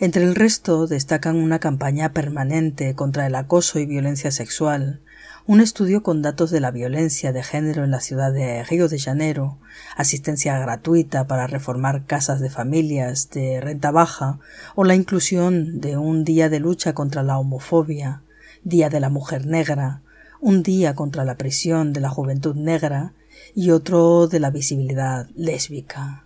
Entre 0.00 0.22
el 0.22 0.34
resto 0.34 0.86
destacan 0.86 1.36
una 1.36 1.60
campaña 1.60 2.12
permanente 2.12 2.94
contra 2.94 3.26
el 3.26 3.34
acoso 3.36 3.78
y 3.78 3.86
violencia 3.86 4.32
sexual, 4.32 5.00
un 5.46 5.60
estudio 5.60 6.02
con 6.02 6.22
datos 6.22 6.50
de 6.50 6.60
la 6.60 6.70
violencia 6.70 7.32
de 7.32 7.42
género 7.42 7.82
en 7.84 7.90
la 7.90 8.00
ciudad 8.00 8.32
de 8.32 8.62
Río 8.62 8.88
de 8.88 8.98
Janeiro, 8.98 9.58
asistencia 9.96 10.58
gratuita 10.58 11.26
para 11.26 11.46
reformar 11.46 12.06
casas 12.06 12.40
de 12.40 12.48
familias 12.48 13.28
de 13.30 13.60
renta 13.60 13.90
baja 13.90 14.38
o 14.76 14.84
la 14.84 14.94
inclusión 14.94 15.80
de 15.80 15.96
un 15.96 16.24
día 16.24 16.48
de 16.48 16.60
lucha 16.60 16.92
contra 16.94 17.22
la 17.22 17.38
homofobia, 17.38 18.22
Día 18.62 18.88
de 18.88 19.00
la 19.00 19.08
Mujer 19.08 19.46
Negra, 19.46 20.02
un 20.40 20.62
día 20.62 20.94
contra 20.94 21.24
la 21.24 21.36
prisión 21.36 21.92
de 21.92 22.00
la 22.00 22.10
juventud 22.10 22.54
negra 22.54 23.14
y 23.54 23.70
otro 23.70 24.28
de 24.28 24.38
la 24.38 24.50
visibilidad 24.50 25.28
lésbica. 25.34 26.21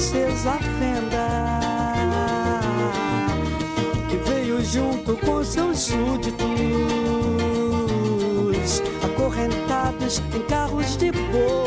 Princesa 0.00 0.58
fenda 0.78 1.60
que 4.08 4.16
veio 4.30 4.64
junto 4.64 5.14
com 5.18 5.44
seus 5.44 5.78
súditos, 5.78 6.40
acorrentados 9.04 10.22
em 10.34 10.40
carros 10.46 10.96
de 10.96 11.12
boi. 11.12 11.59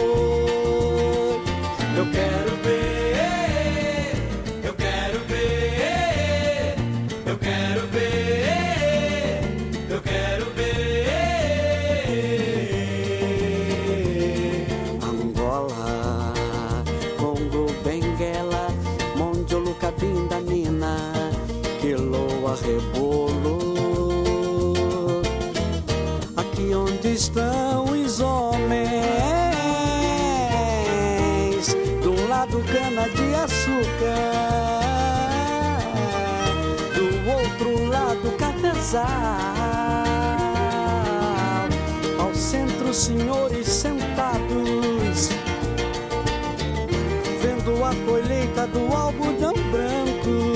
Colheita 48.64 48.68
do 48.68 48.94
algodão 48.94 49.54
branco 49.72 50.54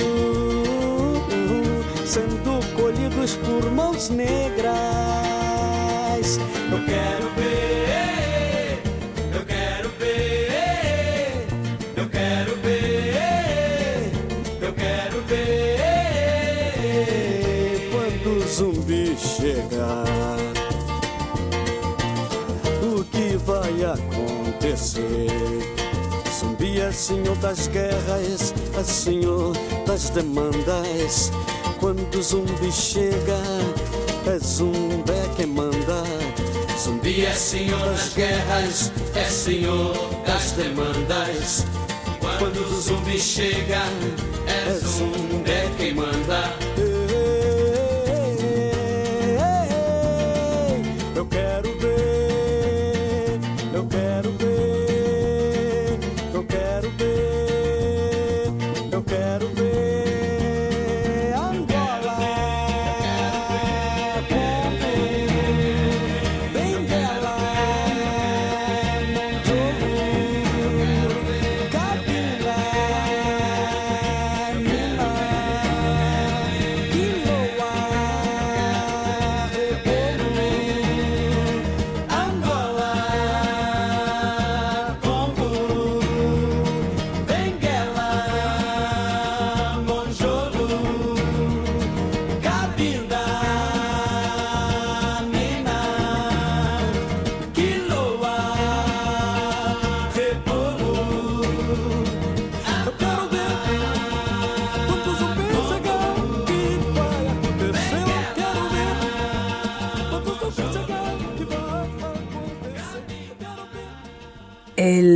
sendo 2.06 2.60
colhidos 2.74 3.36
por 3.36 3.70
mãos 3.70 4.08
negras. 4.10 4.68
Eu 6.70 6.84
quero 6.84 7.28
ver, 7.36 8.82
eu 9.34 9.44
quero 9.44 9.88
ver, 9.98 11.46
eu 11.96 12.08
quero 12.08 12.56
ver, 12.62 14.12
eu 14.62 14.72
quero 14.72 15.22
ver 15.22 16.30
quando 17.90 18.38
o 18.38 18.46
zumbi 18.46 19.16
chegar. 19.16 20.38
O 22.82 23.04
que 23.04 23.36
vai 23.36 23.84
acontecer? 23.84 25.77
Zumbi 26.78 26.80
é 26.80 26.92
senhor 26.92 27.36
das 27.38 27.66
guerras, 27.66 28.54
senhor 28.84 29.52
das 29.84 30.10
demandas. 30.10 31.32
Quando 31.80 32.22
zumbi 32.22 32.70
chega, 32.70 33.40
é 34.26 34.38
zumbi 34.38 35.12
quem 35.34 35.46
manda. 35.46 36.04
Zumbi 36.78 37.24
é 37.24 37.32
senhor 37.32 37.80
das 37.80 38.14
guerras, 38.14 38.92
é 39.16 39.24
senhor 39.24 39.92
das 40.24 40.52
demandas. 40.52 41.66
Quando 42.38 42.80
zumbi 42.80 43.18
chega, 43.18 43.82
é 44.46 44.74
zumbi 44.74 45.76
quem 45.78 45.94
manda. 45.94 46.67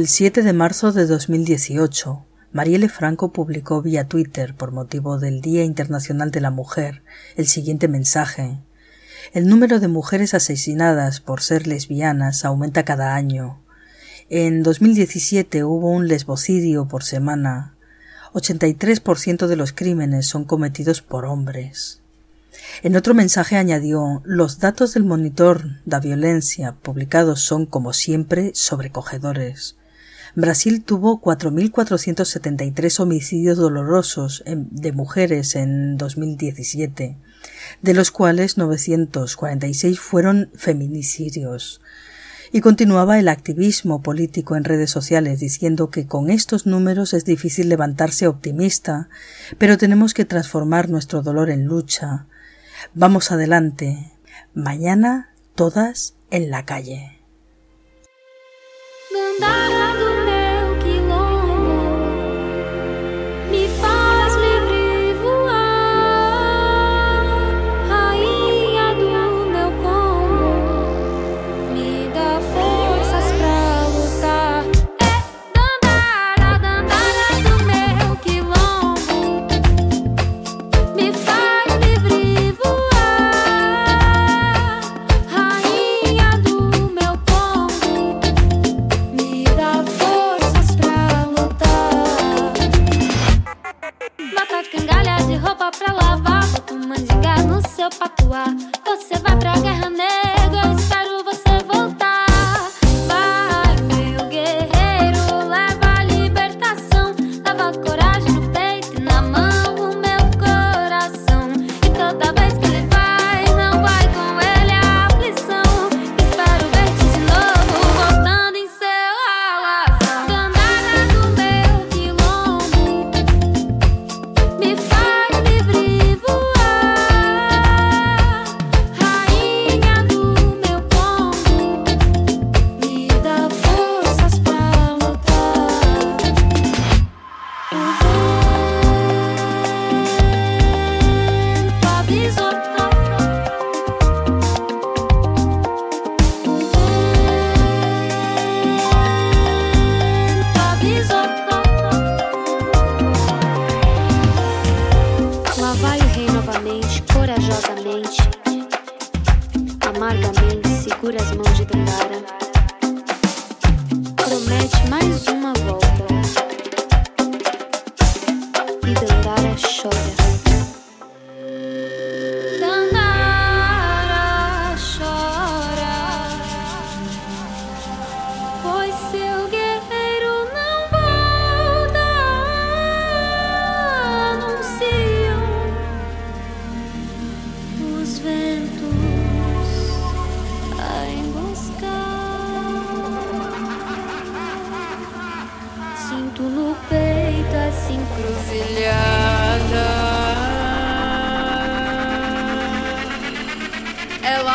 El 0.03 0.09
7 0.09 0.43
de 0.43 0.53
marzo 0.53 0.91
de 0.91 1.07
2018, 1.07 2.27
Marielle 2.51 2.89
Franco 2.89 3.33
publicó 3.33 3.83
vía 3.83 4.09
Twitter, 4.09 4.53
por 4.53 4.73
motivo 4.73 5.21
del 5.21 5.41
Día 5.41 5.63
Internacional 5.63 6.33
de 6.33 6.41
la 6.41 6.51
Mujer, 6.51 7.05
el 7.37 7.47
siguiente 7.47 7.87
mensaje. 7.87 8.59
El 9.33 9.47
número 9.47 9.79
de 9.79 9.87
mujeres 9.87 10.35
asesinadas 10.35 11.21
por 11.21 11.41
ser 11.41 11.69
lesbianas 11.69 12.45
aumenta 12.45 12.85
cada 12.85 13.15
año. 13.15 13.63
En 14.29 14.65
2017 14.65 15.63
hubo 15.63 15.91
un 15.91 16.09
lesbocidio 16.09 16.89
por 16.89 17.05
semana. 17.05 17.77
83% 18.33 19.47
de 19.47 19.55
los 19.55 19.73
crímenes 19.73 20.27
son 20.27 20.45
cometidos 20.47 21.01
por 21.01 21.27
hombres. 21.27 22.03
En 22.83 22.97
otro 22.97 23.15
mensaje 23.15 23.55
añadió 23.55 24.21
Los 24.25 24.59
datos 24.59 24.95
del 24.95 25.05
monitor 25.05 25.81
da 25.85 26.01
violencia 26.01 26.75
publicados 26.83 27.41
son, 27.43 27.67
como 27.67 27.93
siempre, 27.93 28.51
sobrecogedores. 28.53 29.77
Brasil 30.35 30.83
tuvo 30.83 31.21
4.473 31.21 33.01
homicidios 33.01 33.59
dolorosos 33.59 34.43
de 34.47 34.93
mujeres 34.93 35.55
en 35.57 35.99
2017, 35.99 37.19
de 37.83 37.95
los 37.95 38.11
cuales 38.11 38.57
946 38.57 40.01
fueron 40.01 40.51
feminicidios. 40.55 41.83
Y 42.51 42.61
continuaba 42.61 43.19
el 43.19 43.29
activismo 43.29 44.03
político 44.03 44.57
en 44.57 44.65
redes 44.65 44.91
sociales 44.91 45.41
diciendo 45.41 45.91
que 45.91 46.07
con 46.07 46.31
estos 46.31 46.67
números 46.67 47.15
es 47.15 47.25
difícil 47.25 47.69
levantarse 47.69 48.27
optimista, 48.27 49.09
pero 49.59 49.79
tenemos 49.79 50.13
que 50.15 50.25
transformar 50.25 50.89
nuestro 50.89 51.23
dolor 51.23 51.51
en 51.51 51.65
lucha. 51.65 52.27
Vamos 52.95 53.33
adelante. 53.33 54.13
Mañana 54.55 55.31
todas 55.55 56.15
en 56.31 56.51
la 56.51 56.65
calle. 56.65 57.19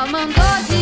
Ela 0.07 0.25
mandou 0.25 0.76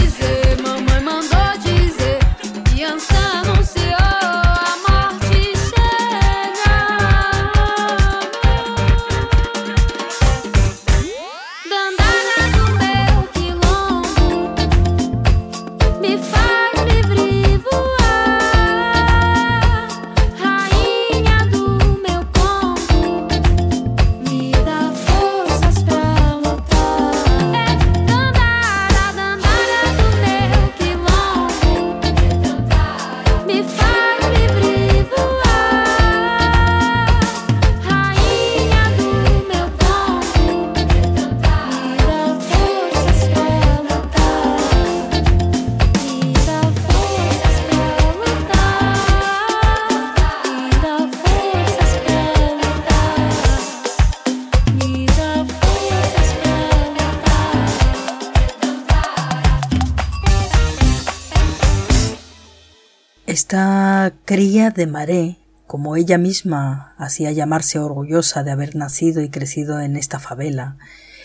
Esta 63.47 64.11
cría 64.25 64.71
de 64.71 64.87
Maré, 64.87 65.37
como 65.67 65.97
ella 65.97 66.17
misma 66.17 66.95
hacía 66.97 67.31
llamarse 67.31 67.77
orgullosa 67.77 68.41
de 68.41 68.49
haber 68.49 68.75
nacido 68.75 69.21
y 69.21 69.29
crecido 69.29 69.79
en 69.81 69.97
esta 69.97 70.17
favela, 70.17 70.77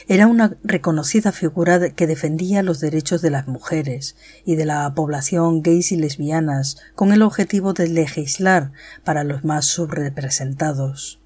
era 0.06 0.26
una 0.26 0.54
reconocida 0.62 1.32
figura 1.32 1.80
que 1.94 2.06
defendía 2.06 2.62
los 2.62 2.78
derechos 2.78 3.22
de 3.22 3.30
las 3.30 3.48
mujeres 3.48 4.16
y 4.44 4.56
de 4.56 4.66
la 4.66 4.92
población 4.94 5.62
gays 5.62 5.92
y 5.92 5.96
lesbianas 5.96 6.76
con 6.94 7.14
el 7.14 7.22
objetivo 7.22 7.72
de 7.72 7.88
legislar 7.88 8.72
para 9.02 9.24
los 9.24 9.42
más 9.42 9.64
subrepresentados. 9.64 11.20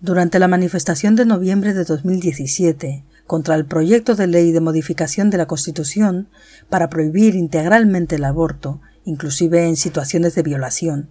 Durante 0.00 0.38
la 0.38 0.46
manifestación 0.46 1.16
de 1.16 1.26
noviembre 1.26 1.74
de 1.74 1.82
2017 1.82 3.04
contra 3.26 3.56
el 3.56 3.66
proyecto 3.66 4.14
de 4.14 4.28
ley 4.28 4.52
de 4.52 4.60
modificación 4.60 5.28
de 5.30 5.38
la 5.38 5.46
Constitución 5.46 6.28
para 6.68 6.88
prohibir 6.88 7.34
integralmente 7.34 8.14
el 8.14 8.24
aborto, 8.24 8.80
inclusive 9.04 9.66
en 9.66 9.76
situaciones 9.76 10.34
de 10.34 10.42
violación, 10.42 11.10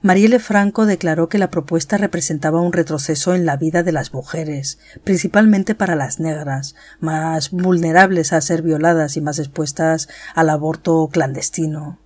Marielle 0.00 0.38
Franco 0.38 0.86
declaró 0.86 1.28
que 1.28 1.38
la 1.38 1.50
propuesta 1.50 1.96
representaba 1.96 2.60
un 2.60 2.72
retroceso 2.72 3.34
en 3.34 3.44
la 3.46 3.56
vida 3.56 3.82
de 3.82 3.90
las 3.90 4.12
mujeres, 4.12 4.78
principalmente 5.02 5.74
para 5.74 5.96
las 5.96 6.20
negras, 6.20 6.76
más 7.00 7.50
vulnerables 7.50 8.32
a 8.32 8.40
ser 8.40 8.62
violadas 8.62 9.16
y 9.16 9.20
más 9.20 9.40
expuestas 9.40 10.08
al 10.36 10.50
aborto 10.50 11.08
clandestino. 11.12 11.98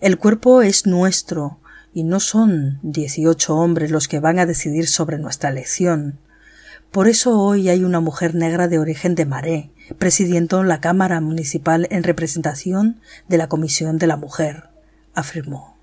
El 0.00 0.18
cuerpo 0.18 0.60
es 0.60 0.86
nuestro, 0.86 1.60
y 1.94 2.04
no 2.04 2.20
son 2.20 2.78
dieciocho 2.82 3.56
hombres 3.56 3.90
los 3.90 4.06
que 4.06 4.20
van 4.20 4.38
a 4.38 4.46
decidir 4.46 4.86
sobre 4.86 5.18
nuestra 5.18 5.48
elección. 5.48 6.18
Por 6.90 7.06
eso 7.06 7.38
hoy 7.38 7.68
hay 7.68 7.84
una 7.84 8.00
mujer 8.00 8.34
negra 8.34 8.66
de 8.66 8.78
origen 8.78 9.14
de 9.14 9.26
Maré, 9.26 9.70
presidiendo 9.98 10.62
la 10.62 10.80
Cámara 10.80 11.20
Municipal 11.20 11.86
en 11.90 12.02
representación 12.02 13.00
de 13.28 13.36
la 13.36 13.48
Comisión 13.48 13.98
de 13.98 14.06
la 14.06 14.16
Mujer, 14.16 14.70
afirmó. 15.14 15.76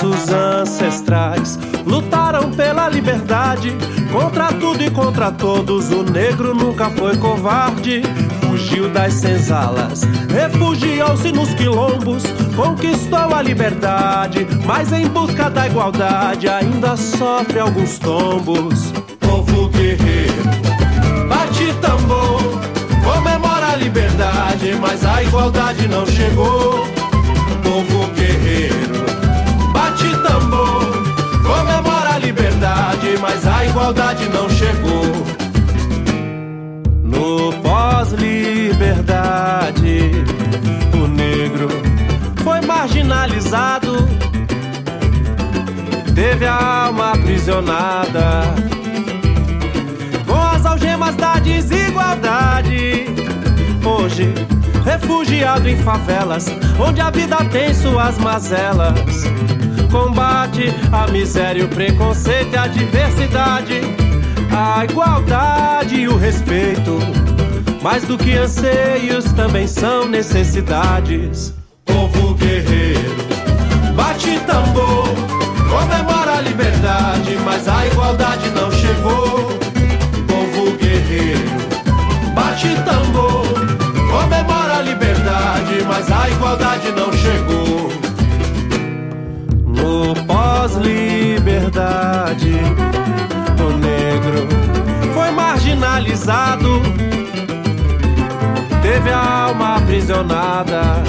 Nossos 0.00 0.30
ancestrais 0.30 1.58
lutaram 1.84 2.52
pela 2.52 2.88
liberdade, 2.88 3.76
contra 4.12 4.52
tudo 4.52 4.80
e 4.84 4.88
contra 4.90 5.32
todos. 5.32 5.90
O 5.90 6.04
negro 6.04 6.54
nunca 6.54 6.88
foi 6.90 7.16
covarde, 7.16 8.02
fugiu 8.40 8.88
das 8.90 9.14
senzalas, 9.14 10.02
refugiou-se 10.32 11.32
nos 11.32 11.52
quilombos, 11.54 12.22
conquistou 12.54 13.34
a 13.34 13.42
liberdade, 13.42 14.46
mas 14.64 14.92
em 14.92 15.08
busca 15.08 15.50
da 15.50 15.66
igualdade 15.66 16.48
ainda 16.48 16.96
sofre 16.96 17.58
alguns 17.58 17.98
tombos. 17.98 18.92
Povo 19.18 19.68
guerreiro, 19.68 20.44
bate 21.28 21.74
tambor, 21.80 22.40
comemora 23.02 23.72
a 23.72 23.76
liberdade, 23.76 24.76
mas 24.80 25.04
a 25.04 25.24
igualdade 25.24 25.88
não 25.88 26.06
chegou. 26.06 26.86
Povo 27.64 28.06
guerreiro, 28.14 29.07
bate 29.98 30.16
tambor, 30.22 30.80
comemora 31.42 32.14
a 32.14 32.18
liberdade, 32.18 33.18
mas 33.20 33.44
a 33.46 33.66
igualdade 33.66 34.26
não 34.28 34.48
chegou. 34.48 35.26
No 37.02 37.52
pós-liberdade, 37.62 40.12
o 40.94 41.08
negro 41.08 41.68
foi 42.42 42.60
marginalizado, 42.60 43.96
teve 46.14 46.46
a 46.46 46.84
alma 46.86 47.10
aprisionada, 47.12 48.44
com 50.26 50.40
as 50.40 50.64
algemas 50.64 51.14
da 51.16 51.40
desigualdade. 51.40 53.06
Hoje, 53.84 54.32
refugiado 54.84 55.68
em 55.68 55.76
favelas, 55.78 56.46
onde 56.78 57.00
a 57.00 57.10
vida 57.10 57.36
tem 57.50 57.74
suas 57.74 58.16
mazelas. 58.18 58.94
A 60.92 61.06
miséria, 61.10 61.64
o 61.64 61.68
preconceito 61.68 62.54
e 62.54 62.56
a 62.56 62.66
diversidade 62.66 63.80
a 64.50 64.84
igualdade 64.84 65.96
e 65.96 66.08
o 66.08 66.16
respeito. 66.16 66.98
Mais 67.82 68.04
do 68.04 68.18
que 68.18 68.32
anseios, 68.32 69.24
também 69.32 69.66
são 69.66 70.08
necessidades. 70.08 71.54
Povo 71.84 72.34
guerreiro, 72.34 73.14
bate 73.94 74.38
tambor, 74.40 75.08
comemora 75.70 76.38
a 76.38 76.40
liberdade, 76.40 77.36
mas 77.44 77.68
a 77.68 77.86
igualdade 77.86 78.50
não 78.50 78.70
chegou. 78.72 79.58
Povo 80.26 80.76
guerreiro, 80.76 81.50
bate 82.34 82.74
tambor, 82.84 83.27
pós-liberdade, 90.78 92.54
o 93.60 93.70
negro 93.76 94.48
foi 95.12 95.30
marginalizado, 95.32 96.80
teve 98.80 99.10
a 99.10 99.44
alma 99.44 99.76
aprisionada, 99.76 101.02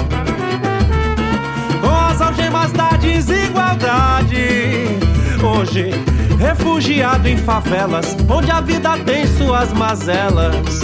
com 1.80 1.88
as 1.88 2.20
algemas 2.20 2.72
da 2.72 2.90
desigualdade. 2.90 4.98
Hoje, 5.42 5.90
refugiado 6.38 7.26
em 7.28 7.36
favelas, 7.36 8.16
onde 8.28 8.50
a 8.50 8.60
vida 8.60 8.98
tem 8.98 9.26
suas 9.26 9.72
mazelas. 9.72 10.80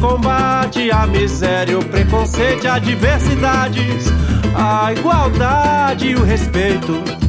Combate 0.00 0.90
a 0.90 1.06
miséria, 1.06 1.78
o 1.78 1.84
preconceito 1.84 2.66
a 2.66 2.78
diversidades, 2.78 4.06
a 4.54 4.92
igualdade 4.92 6.08
e 6.08 6.16
o 6.16 6.24
respeito. 6.24 7.21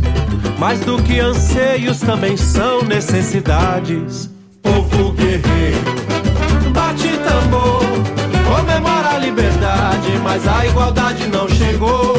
Mais 0.64 0.80
do 0.80 0.98
que 1.04 1.20
anseios 1.20 2.00
também 2.00 2.38
são 2.38 2.84
necessidades. 2.84 4.30
Povo 4.62 5.12
guerreiro, 5.12 6.72
bate 6.72 7.10
tambor, 7.18 7.84
comemora 8.48 9.10
a 9.10 9.18
liberdade, 9.18 10.18
mas 10.24 10.48
a 10.48 10.66
igualdade 10.66 11.28
não 11.28 11.50
chegou. 11.50 12.14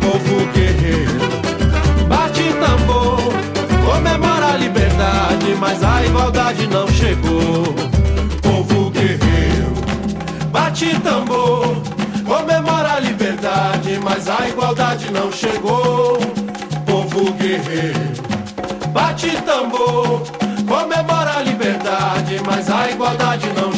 Povo 0.00 0.46
guerreiro, 0.54 2.06
bate 2.08 2.44
tambor, 2.60 3.18
comemora 3.84 4.52
a 4.52 4.56
liberdade, 4.56 5.56
mas 5.58 5.82
a 5.82 6.06
igualdade 6.06 6.64
não 6.68 6.86
chegou. 6.86 7.74
Povo 8.40 8.90
guerreiro, 8.90 9.72
bate 10.52 10.96
tambor, 11.00 11.74
comemora 12.24 12.92
a 12.92 13.00
liberdade, 13.00 13.98
mas 14.00 14.28
a 14.28 14.48
igualdade 14.48 15.10
não 15.10 15.32
chegou. 15.32 16.37
Bate 18.92 19.30
tambor, 19.42 20.22
comemora 20.68 21.38
a 21.38 21.42
liberdade, 21.42 22.42
mas 22.44 22.68
a 22.68 22.90
igualdade 22.90 23.46
não 23.56 23.72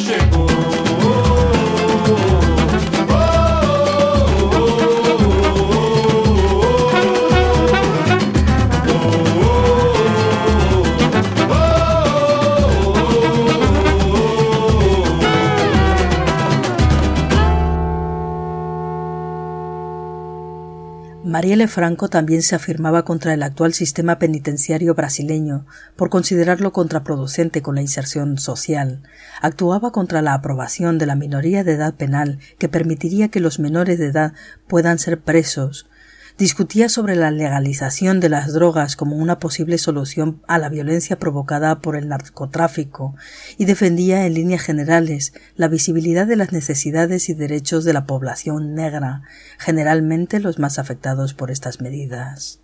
Marielle 21.41 21.67
Franco 21.67 22.07
también 22.07 22.43
se 22.43 22.53
afirmaba 22.53 23.03
contra 23.03 23.33
el 23.33 23.41
actual 23.41 23.73
sistema 23.73 24.19
penitenciario 24.19 24.93
brasileño 24.93 25.65
por 25.95 26.11
considerarlo 26.11 26.71
contraproducente 26.71 27.63
con 27.63 27.73
la 27.73 27.81
inserción 27.81 28.37
social. 28.37 29.01
Actuaba 29.41 29.91
contra 29.91 30.21
la 30.21 30.35
aprobación 30.35 30.99
de 30.99 31.07
la 31.07 31.15
minoría 31.15 31.63
de 31.63 31.71
edad 31.71 31.95
penal 31.95 32.37
que 32.59 32.69
permitiría 32.69 33.29
que 33.29 33.39
los 33.39 33.57
menores 33.57 33.97
de 33.97 34.05
edad 34.05 34.33
puedan 34.67 34.99
ser 34.99 35.19
presos 35.19 35.87
discutía 36.37 36.89
sobre 36.89 37.15
la 37.15 37.31
legalización 37.31 38.19
de 38.19 38.29
las 38.29 38.53
drogas 38.53 38.95
como 38.95 39.15
una 39.15 39.39
posible 39.39 39.77
solución 39.77 40.41
a 40.47 40.57
la 40.57 40.69
violencia 40.69 41.19
provocada 41.19 41.79
por 41.79 41.95
el 41.95 42.07
narcotráfico 42.07 43.15
y 43.57 43.65
defendía 43.65 44.25
en 44.25 44.33
líneas 44.33 44.61
generales 44.61 45.33
la 45.55 45.67
visibilidad 45.67 46.27
de 46.27 46.35
las 46.35 46.51
necesidades 46.51 47.29
y 47.29 47.33
derechos 47.33 47.83
de 47.83 47.93
la 47.93 48.05
población 48.05 48.73
negra, 48.73 49.23
generalmente 49.57 50.39
los 50.39 50.59
más 50.59 50.79
afectados 50.79 51.33
por 51.33 51.51
estas 51.51 51.81
medidas. 51.81 52.61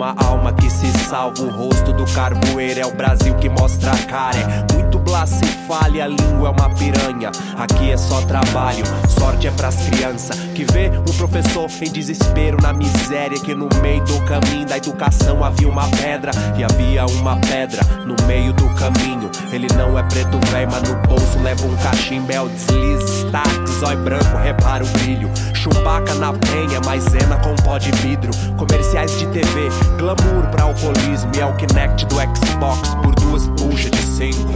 Uma 0.00 0.14
alma 0.16 0.50
que 0.54 0.70
se 0.70 0.90
salva. 1.10 1.42
O 1.42 1.50
rosto 1.50 1.92
do 1.92 2.06
carvoeiro 2.14 2.80
é 2.80 2.86
o 2.86 2.94
Brasil 2.94 3.34
que 3.34 3.50
mostra 3.50 3.92
a 3.92 3.98
cara. 4.04 4.38
É 4.38 4.74
muito 4.74 4.98
blace 4.98 5.44
falha, 5.68 6.04
a 6.04 6.08
língua 6.08 6.48
é 6.48 6.50
uma 6.50 6.70
piranha. 6.74 7.30
Aqui 7.58 7.90
é 7.90 7.96
só 7.98 8.22
trabalho, 8.22 8.82
sorte 9.08 9.46
é 9.46 9.50
pras 9.50 9.76
crianças. 9.76 10.38
Que 10.54 10.64
vê 10.64 10.90
o 11.06 11.14
professor 11.14 11.68
em 11.82 11.92
desespero 11.92 12.56
na 12.62 12.72
miséria. 12.72 13.38
Que 13.38 13.54
no 13.54 13.68
meio 13.82 14.02
do 14.04 14.18
caminho 14.24 14.66
da 14.66 14.78
educação 14.78 15.44
havia 15.44 15.68
uma 15.68 15.86
pedra 15.88 16.32
e 16.56 16.64
havia 16.64 17.04
uma 17.04 17.36
pedra 17.36 17.82
no 18.06 18.16
meio 18.26 18.54
do 18.54 18.68
caminho. 18.76 19.30
Ele 19.52 19.68
não 19.76 19.98
é 19.98 20.02
preto 20.04 20.38
velho, 20.50 20.68
mas 20.70 20.88
no 20.88 20.96
bolso 21.02 21.38
leva 21.42 21.66
um 21.66 21.76
cachimbel, 21.76 22.48
deslize, 22.48 23.26
stack, 23.26 23.70
zói 23.78 23.96
branco, 23.96 24.38
repara 24.38 24.82
o 24.82 24.88
brilho. 24.88 25.30
Chumbaca 25.60 26.14
na 26.14 26.32
penha, 26.32 26.80
maisena 26.86 27.36
com 27.36 27.54
pó 27.56 27.76
de 27.76 27.90
vidro. 27.90 28.30
Comerciais 28.56 29.18
de 29.18 29.26
TV, 29.26 29.68
glamour 29.98 30.46
pra 30.50 30.62
alcoolismo. 30.62 31.30
E 31.36 31.40
é 31.40 31.44
o 31.44 31.54
Kinect 31.54 32.06
do 32.06 32.14
Xbox 32.14 32.94
por 33.02 33.14
duas 33.16 33.46
puxas 33.48 33.90
de 33.90 34.02
cinco. 34.02 34.54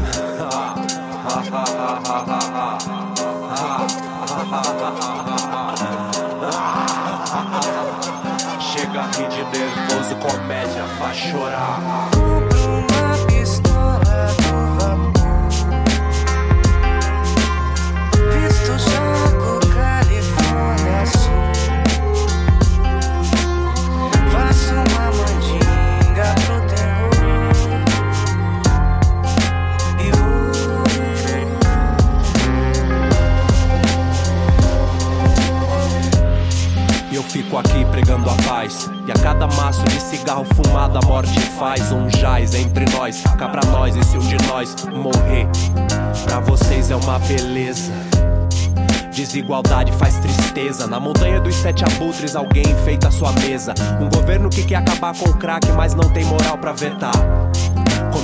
Chega 8.72 9.00
a 9.00 9.06
rir 9.08 9.28
de 9.28 9.58
nervoso, 9.58 10.16
comédia, 10.16 10.84
faz 10.98 11.16
chorar. 11.18 12.13
Fico 37.34 37.58
aqui 37.58 37.84
pregando 37.90 38.30
a 38.30 38.34
paz. 38.48 38.88
E 39.08 39.10
a 39.10 39.14
cada 39.14 39.48
maço 39.48 39.82
de 39.86 40.00
cigarro 40.00 40.46
fumado, 40.54 40.96
a 40.98 41.04
morte 41.04 41.40
faz 41.58 41.90
um 41.90 42.08
jaz 42.08 42.54
entre 42.54 42.84
nós. 42.96 43.22
Cá 43.36 43.48
pra 43.48 43.68
nós, 43.72 43.96
e 43.96 44.04
se 44.04 44.16
um 44.16 44.20
de 44.20 44.36
nós 44.46 44.76
morrer, 44.86 45.48
pra 46.22 46.38
vocês 46.38 46.92
é 46.92 46.96
uma 46.96 47.18
beleza. 47.18 47.92
Desigualdade 49.12 49.90
faz 49.92 50.16
tristeza. 50.18 50.86
Na 50.86 51.00
montanha 51.00 51.40
dos 51.40 51.56
sete 51.56 51.84
abutres, 51.84 52.36
alguém 52.36 52.62
enfeita 52.62 53.10
sua 53.10 53.32
mesa. 53.32 53.74
Um 54.00 54.08
governo 54.08 54.48
que 54.48 54.62
quer 54.62 54.76
acabar 54.76 55.12
com 55.16 55.28
o 55.28 55.34
crack, 55.34 55.72
mas 55.72 55.92
não 55.92 56.08
tem 56.10 56.24
moral 56.24 56.56
pra 56.56 56.72
vetar. 56.72 57.14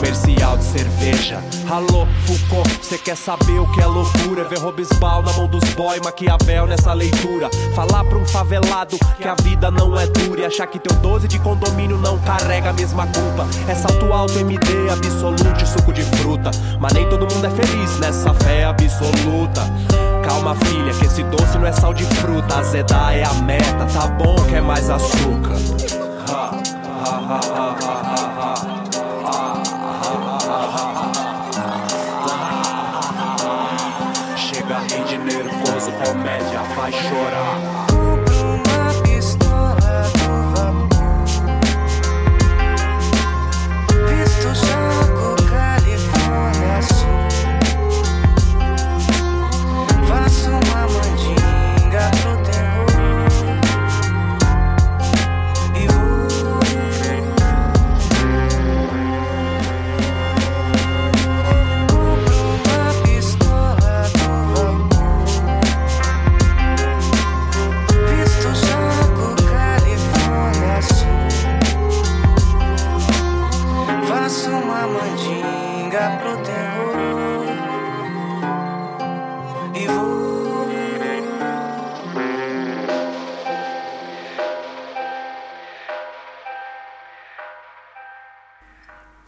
Comercial 0.01 0.57
de 0.57 0.65
cerveja. 0.65 1.45
Alô, 1.69 2.07
Foucault, 2.25 2.67
cê 2.81 2.97
quer 2.97 3.15
saber 3.15 3.61
o 3.61 3.71
que 3.71 3.83
é 3.83 3.87
loucura? 3.87 4.45
Ver 4.45 4.59
Robesbal 4.59 5.23
na 5.23 5.31
mão 5.35 5.47
dos 5.47 5.63
boy, 5.75 6.01
Maquiavel 6.03 6.67
nessa 6.67 6.95
leitura. 6.95 7.51
Falar 7.75 8.05
pra 8.05 8.17
um 8.17 8.25
favelado 8.25 8.97
que 9.19 9.29
a 9.29 9.35
vida 9.43 9.71
não 9.71 10.01
é 10.01 10.07
dura 10.07 10.41
e 10.41 10.45
achar 10.47 10.67
que 10.69 10.79
teu 10.79 10.97
12 11.01 11.29
de 11.29 11.39
condomínio 11.41 11.99
não 11.99 12.19
carrega 12.21 12.71
a 12.71 12.73
mesma 12.73 13.07
culpa. 13.09 13.47
É 13.69 13.75
salto 13.75 14.11
alto, 14.11 14.39
MD, 14.39 14.89
absolute, 14.91 15.69
suco 15.69 15.93
de 15.93 16.03
fruta. 16.03 16.51
Mas 16.81 16.95
nem 16.95 17.07
todo 17.07 17.33
mundo 17.35 17.47
é 17.47 17.51
feliz 17.51 17.99
nessa 17.99 18.33
fé 18.33 18.65
absoluta. 18.65 19.61
Calma, 20.25 20.57
filha, 20.65 20.95
que 20.95 21.05
esse 21.05 21.23
doce 21.25 21.59
não 21.59 21.67
é 21.67 21.73
sal 21.73 21.93
de 21.93 22.05
fruta. 22.05 22.57
Azedar 22.57 23.13
é 23.13 23.23
a 23.23 23.35
meta, 23.35 23.85
tá 23.93 24.07
bom, 24.07 24.37
quer 24.49 24.63
mais 24.63 24.89
açúcar. 24.89 25.57
Ha, 26.27 26.33
ha, 26.33 26.61
ha, 27.05 27.41
ha, 27.53 27.77
ha, 27.83 27.90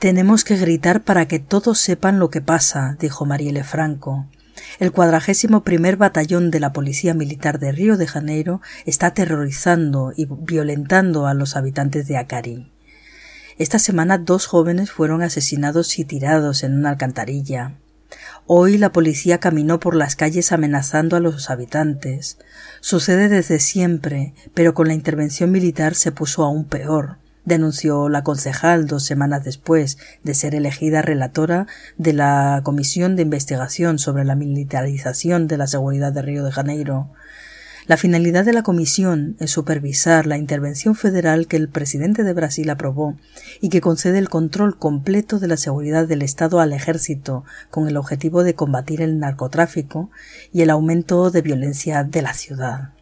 Tenemos 0.03 0.42
que 0.42 0.57
gritar 0.57 1.05
para 1.05 1.28
que 1.28 1.38
todos 1.38 1.78
sepan 1.78 2.18
lo 2.18 2.28
que 2.28 2.40
pasa, 2.40 2.96
dijo 2.98 3.24
Marielle 3.24 3.62
Franco. 3.62 4.26
El 4.80 4.90
cuadragésimo 4.90 5.62
primer 5.62 5.96
batallón 5.96 6.50
de 6.50 6.59
la 6.59 6.72
Policía 6.72 7.14
Militar 7.14 7.61
de 7.61 7.70
Río 7.70 7.96
de 7.96 8.09
Janeiro 8.09 8.61
está 8.84 9.07
aterrorizando 9.07 10.12
y 10.16 10.26
violentando 10.28 11.28
a 11.28 11.34
los 11.34 11.55
habitantes 11.55 12.09
de 12.09 12.16
Acari. 12.16 12.72
Esta 13.59 13.78
semana 13.78 14.18
dos 14.18 14.46
jóvenes 14.46 14.90
fueron 14.90 15.22
asesinados 15.22 15.96
y 16.00 16.05
tirados 16.05 16.64
en 16.64 16.74
una 16.74 16.90
alcantarilla. 16.90 17.76
Hoy 18.44 18.78
la 18.78 18.90
policía 18.90 19.38
caminó 19.38 19.78
por 19.78 19.94
las 19.94 20.16
calles 20.16 20.50
amenazando 20.50 21.14
a 21.14 21.20
los 21.20 21.48
habitantes. 21.48 22.38
Sucede 22.80 23.28
desde 23.28 23.61
siempre, 23.61 24.34
pero 24.53 24.74
con 24.74 24.88
la 24.88 24.94
intervención 24.94 25.53
militar 25.53 25.94
se 25.94 26.11
puso 26.11 26.42
aún 26.42 26.64
peor 26.64 27.22
denunció 27.45 28.09
la 28.09 28.22
concejal 28.22 28.86
dos 28.86 29.05
semanas 29.05 29.45
después 29.45 29.99
de 30.22 30.34
ser 30.34 30.55
elegida 30.55 31.03
relatora 31.03 31.66
de 31.99 32.12
la 32.12 32.61
Comisión 32.64 33.16
de 33.16 33.22
Investigación 33.22 33.99
sobre 33.99 34.24
la 34.24 34.34
Militarización 34.34 35.49
de 35.49 35.57
la 35.57 35.66
Seguridad 35.66 36.12
de 36.12 36.22
Río 36.22 36.45
de 36.45 36.53
Janeiro. 36.53 37.11
La 37.86 37.97
finalidad 37.97 38.45
de 38.45 38.53
la 38.53 38.62
comisión 38.62 39.36
es 39.40 39.51
supervisar 39.51 40.28
la 40.28 40.38
intervención 40.38 40.95
federal 40.95 41.49
que 41.49 41.57
el 41.57 41.68
presidente 41.68 42.22
de 42.22 42.32
Brasil 42.32 42.70
aprobó 42.70 43.16
y 43.61 43.70
que 43.70 43.80
concede 43.80 44.18
el 44.18 44.28
control 44.28 44.78
completo 44.78 45.40
de 45.40 45.49
la 45.49 45.57
seguridad 45.57 46.07
del 46.07 46.22
Estado 46.22 46.61
al 46.61 46.72
ejército 46.72 47.45
con 47.70 47.88
el 47.88 47.97
objetivo 47.97 48.45
de 48.45 48.55
combatir 48.55 49.03
el 49.03 49.18
narcotráfico 49.18 50.11
y 50.53 50.62
el 50.62 50.70
aumento 50.70 51.32
de 51.32 51.43
violencia 51.43 52.05
de 52.05 52.22
la 52.22 52.34
ciudad. 52.34 52.93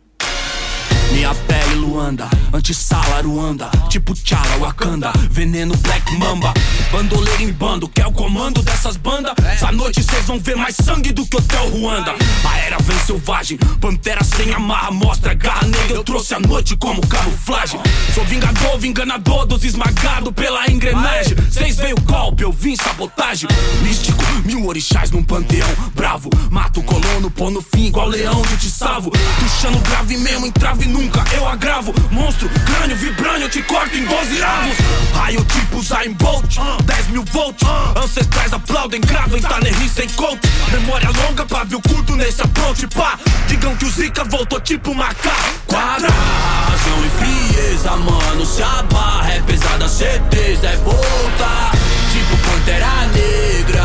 Pele 1.70 1.80
Luanda, 1.80 2.28
antissala 2.52 3.22
Ruanda, 3.22 3.70
tipo 3.88 4.12
Tchala, 4.14 4.56
Wakanda, 4.60 5.12
veneno 5.30 5.74
Black 5.76 6.10
Mamba, 6.18 6.52
bandoleiro 6.90 7.42
em 7.42 7.52
bando, 7.52 7.88
que 7.88 8.00
é 8.00 8.06
o 8.06 8.12
comando 8.12 8.62
dessas 8.62 8.96
bandas. 8.96 9.32
Essa 9.44 9.72
noite 9.72 10.02
vocês 10.02 10.24
vão 10.26 10.38
ver 10.38 10.56
mais 10.56 10.76
sangue 10.76 11.12
do 11.12 11.24
que 11.26 11.36
Hotel 11.36 11.68
Ruanda. 11.70 12.14
A 12.44 12.58
era 12.58 12.76
vem 12.80 12.98
selvagem, 13.00 13.56
pantera 13.80 14.22
sem 14.24 14.52
amarra, 14.52 14.90
mostra 14.90 15.34
garra 15.34 15.66
negra. 15.66 15.96
Eu 15.96 16.04
trouxe 16.04 16.34
a 16.34 16.40
noite 16.40 16.76
como 16.76 17.06
camuflagem. 17.06 17.80
Sou 18.14 18.24
vingador, 18.24 18.84
enganador 18.84 19.46
dos 19.46 19.64
esmagado 19.64 20.32
pela 20.32 20.70
engrenagem. 20.70 21.36
Vocês 21.36 21.76
veio 21.76 21.96
golpe, 22.02 22.42
eu 22.42 22.52
vim 22.52 22.74
sabotagem. 22.76 23.48
Místico, 23.82 24.22
mil 24.44 24.66
orixás 24.66 25.10
num 25.10 25.22
panteão, 25.22 25.68
bravo. 25.94 26.28
Mato 26.50 26.82
colono, 26.82 27.30
pô 27.30 27.50
no 27.50 27.62
fim, 27.62 27.86
igual 27.86 28.08
leão 28.08 28.42
de 28.42 28.56
te 28.56 28.70
salvo. 28.70 29.10
Tuxando 29.38 29.78
grave 29.78 30.16
mesmo, 30.16 30.46
entrave 30.46 30.86
nunca, 30.86 31.24
eu 31.34 31.46
agravo. 31.46 31.94
Monstro, 32.10 32.48
crânio, 32.66 32.96
vibrânio, 32.96 33.42
eu 33.42 33.50
te 33.50 33.62
corto 33.62 33.96
em 33.96 34.04
12 34.04 34.42
avos. 34.42 34.76
Raio 35.14 35.44
tipo 35.44 35.82
Zayn 35.82 36.12
Bolt, 36.14 36.56
10 36.82 37.08
mil 37.08 37.24
volts. 37.32 37.66
Ancestrais 37.96 38.52
aplaudem, 38.52 39.00
gravem, 39.00 39.40
tá 39.40 39.58
nem 39.60 39.72
sem 39.88 40.08
coach. 40.10 40.40
Memória 40.70 41.10
longa, 41.10 41.44
pavio 41.46 41.80
curto 41.82 42.16
nesse 42.16 42.42
approach, 42.42 42.86
pá. 42.88 43.18
Digam 43.48 43.76
que 43.76 43.84
o 43.84 43.90
Zika 43.90 44.24
voltou 44.24 44.60
tipo 44.60 44.94
macaco. 44.94 45.34
Quadração 45.66 47.04
e 47.04 47.10
frieza, 47.18 47.96
mano. 47.96 48.46
Se 48.46 48.62
a 48.62 48.82
barra 48.84 49.32
é 49.32 49.40
pesada, 49.40 49.88
certeza 49.88 50.68
é 50.68 50.76
voltar. 50.76 51.72
Tipo 52.12 52.36
Pantera 52.48 53.06
Negra. 53.14 53.84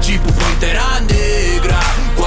Tipo 0.00 0.32
Pantera 0.32 1.00
Negra. 1.00 1.80
Com 2.16 2.24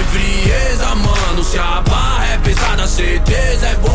e 0.00 0.04
frieza, 0.12 0.94
mano. 0.94 1.44
Se 1.44 1.58
a 1.58 1.80
barra 1.82 2.26
é 2.26 2.38
pesada, 2.38 2.86
certeza 2.86 3.66
é 3.66 3.74
voltar. 3.74 3.85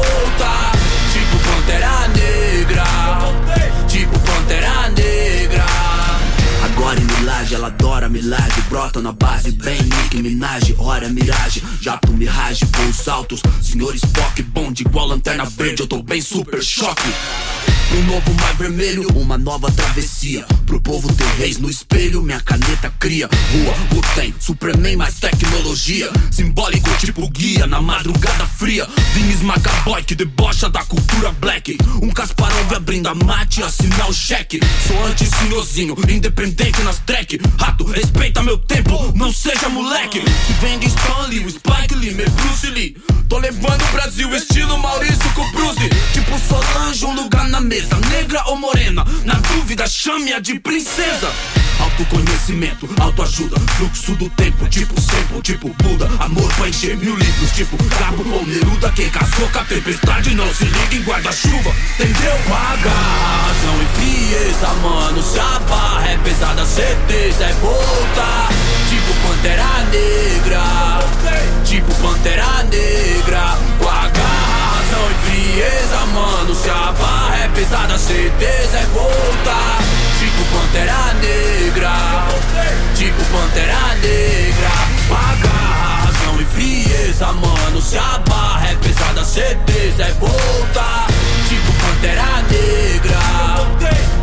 Em 7.62 7.64
Milagre, 7.64 7.68
ela 7.68 7.68
adora 7.68 7.91
milagre 8.12 8.62
Brota 8.70 9.02
na 9.02 9.12
base, 9.12 9.52
bem 9.52 9.82
Nick 9.82 10.22
Minaj 10.22 10.76
Hora 10.78 11.10
miragem, 11.10 11.64
jato 11.82 12.12
mirage 12.12 12.66
Voos 12.66 13.08
altos, 13.08 13.42
senhor 13.62 13.96
Spock 13.96 14.42
Bonde 14.44 14.84
igual 14.84 15.08
lanterna 15.08 15.46
verde, 15.46 15.82
eu 15.82 15.88
tô 15.88 16.04
bem 16.04 16.22
super 16.22 16.62
choque. 16.62 17.10
Um 17.94 18.04
novo 18.04 18.34
mar 18.36 18.54
vermelho, 18.56 19.06
uma 19.16 19.38
nova 19.38 19.70
travessia. 19.70 20.46
Pro 20.66 20.80
povo 20.80 21.14
ter 21.14 21.28
reis 21.38 21.58
no 21.58 21.70
espelho, 21.70 22.24
minha 22.24 22.40
caneta 22.40 22.90
cria. 22.98 23.28
Rua, 23.52 23.76
Wu-Tang, 23.94 24.34
Superman 24.40 24.96
mais 24.96 25.16
tecnologia. 25.16 26.10
Simbólico 26.32 26.90
tipo 27.00 27.30
guia, 27.30 27.68
na 27.68 27.82
madrugada 27.82 28.46
fria. 28.46 28.88
Vim 29.14 29.30
esmagar 29.30 29.84
boy 29.84 30.02
que 30.04 30.16
debocha 30.16 30.70
da 30.70 30.86
cultura 30.86 31.32
black. 31.34 31.78
Um 32.02 32.10
Kasparov 32.10 32.74
abrindo 32.74 33.10
a 33.10 33.16
mate, 33.16 33.62
assinar 33.62 34.10
o 34.10 34.14
cheque. 34.14 34.62
Sou 34.88 35.06
anti-senhorzinho, 35.08 35.98
independente 36.08 36.82
nas 36.84 37.00
track. 37.00 37.42
Rato, 37.60 37.84
respeita 38.02 38.42
meu 38.42 38.58
tempo, 38.58 39.12
não 39.16 39.32
seja 39.32 39.70
moleque. 39.70 40.20
Se 40.20 40.54
vem 40.54 40.80
de 40.80 40.88
Stanley, 40.88 41.46
o 41.46 41.50
Spike 41.50 41.96
Lee, 41.96 42.14
meu 42.14 42.30
Bruce 42.32 42.68
Lee. 42.68 42.98
Tô 43.30 43.38
levando 43.38 43.82
o 43.82 43.92
Brasil 43.92 44.36
estilo 44.36 44.78
Maurício 44.80 45.30
com 45.36 45.50
Bruce. 45.52 45.90
Tipo 46.12 46.40
Solange, 46.40 47.06
um 47.06 47.14
lugar 47.14 47.48
na 47.48 47.62
mesa 47.62 47.96
Negra 48.10 48.44
ou 48.48 48.58
morena, 48.58 49.06
na 49.24 49.36
dúvida 49.36 49.88
chame-a 49.88 50.40
de 50.40 50.60
princesa 50.60 51.32
Autoconhecimento, 51.92 52.90
autoajuda, 53.02 53.60
fluxo 53.76 54.16
do 54.16 54.30
tempo 54.30 54.66
Tipo 54.70 55.00
sempre, 55.00 55.42
tipo 55.42 55.70
Buda 55.84 56.10
Amor 56.20 56.52
pra 56.54 56.70
encher 56.70 56.96
mil 56.96 57.16
livros, 57.16 57.52
tipo 57.52 57.76
Cabo 58.00 58.24
ou 58.34 58.46
Neruda 58.46 58.90
Quem 58.92 59.10
casou 59.10 59.48
com 59.50 59.60
a 59.60 59.64
tempestade 59.66 60.34
não 60.34 60.48
se 60.54 60.64
liga 60.64 60.96
em 60.96 61.04
guarda-chuva 61.04 61.70
Entendeu? 62.00 62.34
Paga. 62.48 62.92
E 63.82 63.86
frieza, 64.00 64.68
mano 64.82 65.22
Se 65.22 65.38
a 65.38 65.60
barra 65.68 66.10
é 66.10 66.18
pesada, 66.20 66.66
certeza 66.66 67.44
é 67.44 67.54
voltar 67.56 68.50
Tipo 68.90 69.28
Pantera 69.28 69.84
Negra 69.92 70.64
Tipo 71.66 71.94
Pantera 71.96 72.64
Negra 72.64 73.58
Com 73.78 73.90
a 73.90 74.10
e 75.12 75.30
frieza, 75.30 76.06
mano 76.14 76.56
Se 76.56 76.70
a 76.70 76.94
barra 76.94 77.38
é 77.38 77.48
pesada, 77.50 77.98
certeza 77.98 78.78
é 78.78 78.86
voltar 78.94 80.11
Tipo 80.22 80.46
Pantera 80.54 81.16
Negra. 81.16 82.28
Tipo 82.96 83.24
Pantera 83.26 83.96
Negra. 83.96 84.70
Paga 85.10 85.50
razão 86.06 86.40
e 86.40 86.46
frieza, 86.46 87.34
mano. 87.34 87.82
Se 87.82 87.98
a 87.98 88.22
barra 88.30 88.68
é 88.70 88.76
pesada, 88.76 89.26
certeza 89.26 90.04
é 90.04 90.14
voltar 90.20 91.08
Tipo 91.50 91.74
Pantera 91.74 92.44
Negra. 92.52 93.20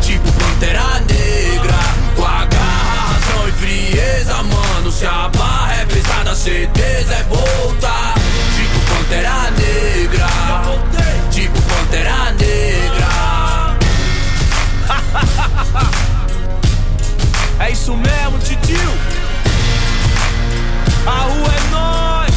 Tipo 0.01 0.31
Pantera 0.31 1.01
Negra. 1.01 1.79
Com 2.15 2.23
a 2.23 2.47
razão 2.47 3.49
e 3.49 3.51
frieza, 3.51 4.35
mano. 4.43 4.89
Se 4.89 5.05
a 5.05 5.27
barra 5.27 5.81
é 5.81 5.85
pesada, 5.85 6.33
certeza 6.33 7.13
é 7.13 7.23
voltar 7.23 8.13
Tipo 8.55 8.79
Pantera 8.93 9.51
Negra. 9.51 10.29
Tipo 11.29 11.61
Pantera 11.61 12.31
Negra 12.31 12.48
É 17.59 17.71
isso 17.71 17.95
mesmo, 17.95 18.39
titio. 18.39 18.91
A 21.05 21.21
rua 21.21 21.53
é 21.53 21.69
nós. 21.71 22.29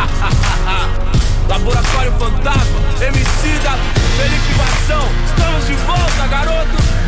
Laboratório 1.48 2.12
Fantasma, 2.12 2.80
Emicida, 3.00 3.78
Felipe 4.16 4.52
Vação 4.54 5.08
Estamos 5.26 5.66
de 5.66 5.74
volta, 5.74 6.26
garoto 6.28 6.99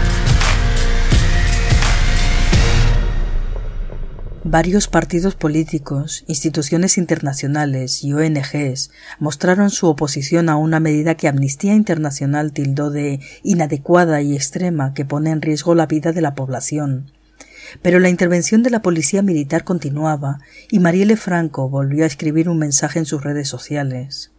Varios 4.44 4.88
partidos 4.88 5.36
políticos, 5.36 6.24
instituciones 6.26 6.98
internacionales 6.98 8.02
y 8.02 8.12
ONGs 8.12 8.90
mostraron 9.20 9.70
su 9.70 9.86
oposición 9.86 10.48
a 10.48 10.56
una 10.56 10.80
medida 10.80 11.14
que 11.14 11.28
Amnistía 11.28 11.74
Internacional 11.74 12.52
tildó 12.52 12.90
de 12.90 13.20
inadecuada 13.44 14.20
y 14.20 14.34
extrema 14.34 14.94
que 14.94 15.04
pone 15.04 15.30
en 15.30 15.42
riesgo 15.42 15.76
la 15.76 15.86
vida 15.86 16.10
de 16.10 16.22
la 16.22 16.34
población. 16.34 17.12
Pero 17.82 18.00
la 18.00 18.08
intervención 18.08 18.64
de 18.64 18.70
la 18.70 18.82
policía 18.82 19.22
militar 19.22 19.62
continuaba 19.62 20.40
y 20.72 20.80
Marielle 20.80 21.16
Franco 21.16 21.68
volvió 21.68 22.02
a 22.02 22.08
escribir 22.08 22.48
un 22.48 22.58
mensaje 22.58 22.98
en 22.98 23.06
sus 23.06 23.22
redes 23.22 23.46
sociales. 23.46 24.32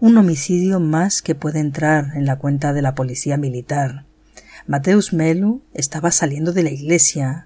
Un 0.00 0.16
homicidio 0.16 0.80
más 0.80 1.20
que 1.20 1.34
puede 1.34 1.60
entrar 1.60 2.12
en 2.14 2.24
la 2.24 2.36
cuenta 2.36 2.72
de 2.72 2.80
la 2.80 2.94
policía 2.94 3.36
militar. 3.36 4.06
Mateus 4.66 5.12
Melu 5.12 5.62
estaba 5.74 6.10
saliendo 6.10 6.52
de 6.52 6.62
la 6.62 6.70
iglesia, 6.70 7.45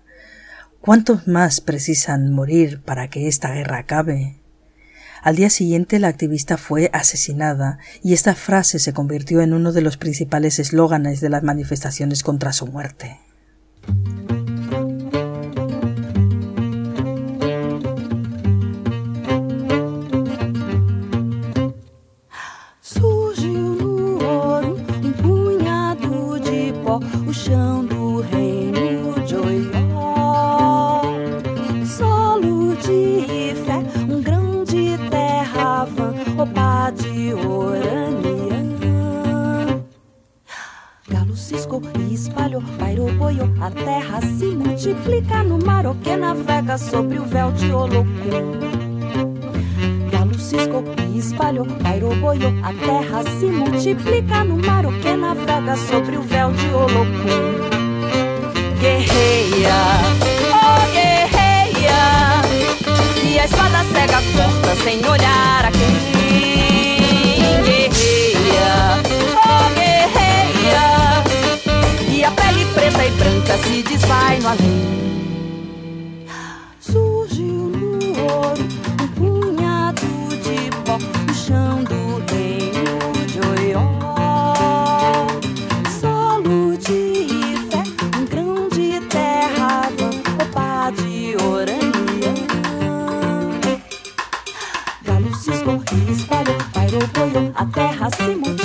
¿Cuántos 0.80 1.28
más 1.28 1.60
precisan 1.60 2.32
morir 2.32 2.80
para 2.80 3.08
que 3.08 3.28
esta 3.28 3.52
guerra 3.52 3.80
acabe? 3.80 4.40
Al 5.22 5.36
día 5.36 5.50
siguiente 5.50 5.98
la 5.98 6.08
activista 6.08 6.56
fue 6.56 6.88
asesinada 6.94 7.78
y 8.02 8.14
esta 8.14 8.34
frase 8.34 8.78
se 8.78 8.94
convirtió 8.94 9.42
en 9.42 9.52
uno 9.52 9.72
de 9.72 9.82
los 9.82 9.98
principales 9.98 10.58
eslóganes 10.58 11.20
de 11.20 11.28
las 11.28 11.42
manifestaciones 11.42 12.22
contra 12.22 12.54
su 12.54 12.66
muerte. 12.66 13.20
Espalhou, 42.40 42.62
pairou, 42.78 43.12
boiou, 43.12 43.48
a 43.60 43.70
terra 43.70 44.20
se 44.22 44.46
multiplica 44.46 45.42
no 45.42 45.58
mar 45.58 45.86
o 45.86 45.94
que 45.96 46.16
navega 46.16 46.78
sobre 46.78 47.18
o 47.18 47.24
véu 47.24 47.52
de 47.52 47.70
Olocum. 47.70 48.58
Galo 50.10 50.38
ciscou 50.38 50.82
e 51.12 51.18
espalhou, 51.18 51.66
pairou, 51.82 52.14
boiou, 52.16 52.52
a 52.62 52.72
terra 52.72 53.22
se 53.38 53.46
multiplica 53.46 54.42
no 54.44 54.56
mar 54.56 54.86
o 54.86 54.92
que 55.00 55.12
navega 55.16 55.76
sobre 55.76 56.16
o 56.16 56.22
véu 56.22 56.50
de 56.52 56.66
Olocum. 56.68 57.68
Guerreia, 58.80 59.76
oh 60.48 60.92
guerreia, 60.94 62.40
e 63.22 63.38
a 63.38 63.44
espada 63.44 63.84
cega 63.92 64.22
corta 64.34 64.82
sem 64.82 64.98
olhar 65.06 65.66
a 65.66 65.70
quem. 65.70 66.09
Branca 73.50 73.58
se 73.58 73.82
desfaz 73.82 74.42
no 74.42 74.48
além. 74.48 76.26
Surgiu 76.78 77.70
no 77.70 77.98
ouro 78.22 78.62
um 79.02 79.08
punhado 79.08 80.06
de 80.42 80.70
pó 80.84 80.98
no 80.98 81.34
chão 81.34 81.82
do 81.84 82.22
reino 82.30 83.12
de 83.26 83.40
Oió. 83.48 83.84
Solo 86.00 86.76
de 86.76 87.56
fé, 87.70 87.82
um 88.18 88.24
grão 88.26 88.68
de 88.68 89.00
terra, 89.08 89.90
roupa 89.98 90.92
de 90.92 91.36
orania. 91.42 92.34
Galo 95.02 95.34
ciscou 95.34 95.82
e 95.92 96.12
espalhou, 96.12 96.58
pairou, 96.72 97.06
boiou, 97.14 97.52
a 97.54 97.66
terra 97.66 98.10
se 98.10 98.22
multiplica 98.22 98.59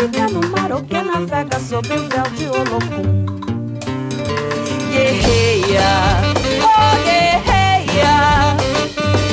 multiplica 0.00 0.28
no 0.28 0.40
mar 0.48 0.72
o 0.72 0.82
que 0.82 1.02
navega 1.02 1.60
sobre 1.60 1.94
o 1.94 2.08
véu 2.08 2.30
de 2.34 2.46
Olocum. 2.46 3.26
Guerreia, 4.90 5.90
oh 6.62 6.96
guerreia, 7.04 8.56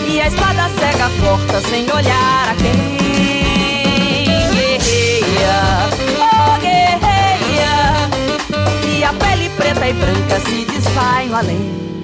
e 0.10 0.22
a 0.22 0.28
espada 0.28 0.70
cega 0.78 1.10
corta 1.22 1.62
sem 1.70 1.90
olhar 1.92 2.50
a 2.50 2.56
quem. 2.56 2.98
Guerreia, 4.52 5.60
oh 6.20 6.60
guerreia, 6.60 7.74
e 8.98 9.04
a 9.04 9.14
pele 9.14 9.50
preta 9.50 9.88
e 9.88 9.94
branca 9.94 10.40
se 10.42 10.66
desfaz 10.66 11.30
no 11.30 11.36
além. 11.36 11.97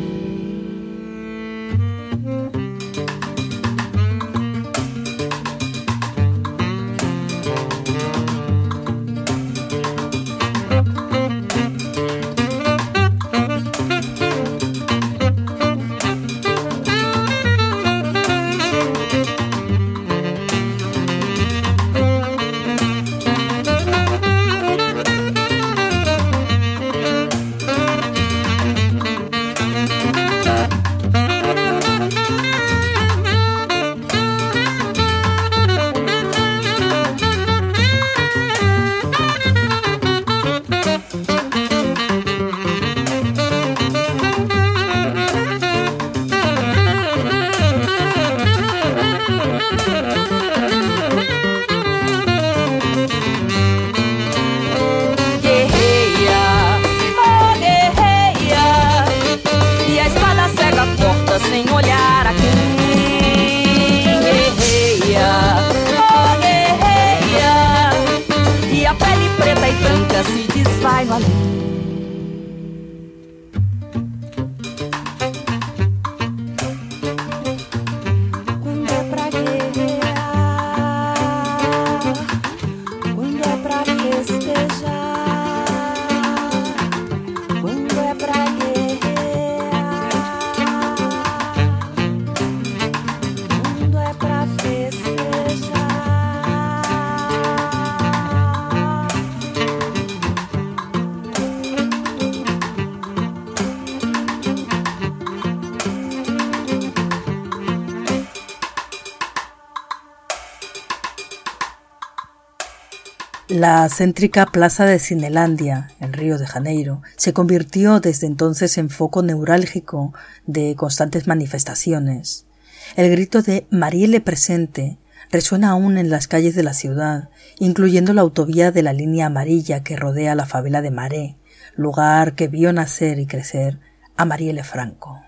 La 113.53 113.87
céntrica 113.87 114.47
plaza 114.47 114.83
de 114.83 114.97
Cinelandia, 114.97 115.91
en 115.99 116.11
Río 116.11 116.39
de 116.39 116.47
Janeiro, 116.47 117.03
se 117.17 117.33
convirtió 117.33 117.99
desde 117.99 118.25
entonces 118.25 118.79
en 118.79 118.89
foco 118.89 119.21
neurálgico 119.21 120.11
de 120.47 120.75
constantes 120.75 121.27
manifestaciones. 121.27 122.47
El 122.95 123.11
grito 123.11 123.43
de 123.43 123.67
Marielle 123.69 124.21
presente 124.21 124.97
resuena 125.31 125.69
aún 125.69 125.99
en 125.99 126.09
las 126.09 126.27
calles 126.27 126.55
de 126.55 126.63
la 126.63 126.73
ciudad, 126.73 127.29
incluyendo 127.59 128.11
la 128.13 128.21
autovía 128.21 128.71
de 128.71 128.81
la 128.81 128.91
línea 128.91 129.27
amarilla 129.27 129.83
que 129.83 129.97
rodea 129.97 130.33
la 130.33 130.47
favela 130.47 130.81
de 130.81 130.89
Maré, 130.89 131.37
lugar 131.75 132.33
que 132.33 132.47
vio 132.47 132.73
nacer 132.73 133.19
y 133.19 133.27
crecer 133.27 133.79
a 134.17 134.25
Marielle 134.25 134.63
Franco. 134.63 135.21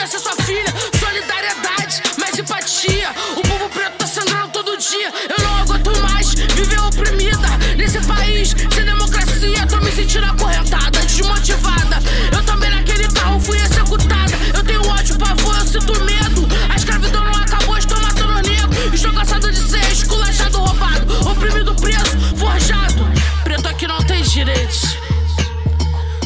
Podia 0.00 0.06
ser 0.06 0.18
sua 0.18 0.36
filha. 0.36 0.74
Solidariedade, 0.98 2.02
mais 2.18 2.38
empatia. 2.38 3.10
O 3.36 3.42
povo 3.42 3.68
preto 3.68 3.98
tá 3.98 4.06
sangrando 4.06 4.48
todo 4.48 4.76
dia. 4.78 5.12
Eu 5.28 5.44
não 5.44 5.56
aguento 5.58 6.00
mais 6.00 6.32
viver 6.32 6.80
oprimida 6.80 7.48
nesse 7.76 8.00
país 8.06 8.54
sem 8.74 8.84
democracia. 8.84 9.66
Tô 9.66 9.76
me 9.78 9.92
sentindo 9.92 10.24
acorrentada, 10.24 10.98
desmotivada. 11.00 11.98
Eu 12.32 12.42
também 12.44 12.70
naquele 12.70 13.08
carro 13.08 13.38
fui 13.40 13.58
executada. 13.58 14.32
Eu 14.54 14.64
tenho 14.64 14.88
ódio, 14.88 15.18
pavor, 15.18 15.54
eu 15.56 15.66
sinto 15.66 15.92
medo. 16.04 16.48
A 16.70 16.76
escravidão 16.76 17.24
não 17.24 17.34
acabou, 17.34 17.76
estou 17.76 18.00
matando 18.00 18.48
negro. 18.48 18.94
Estou 18.94 19.12
cansado 19.12 19.50
de 19.50 19.58
ser 19.58 19.92
esculachado, 19.92 20.58
roubado, 20.58 21.30
oprimido, 21.30 21.74
preso, 21.74 22.36
forjado. 22.36 23.06
Preto 23.44 23.68
aqui 23.68 23.86
não 23.86 23.98
tem 23.98 24.22
direitos. 24.22 24.96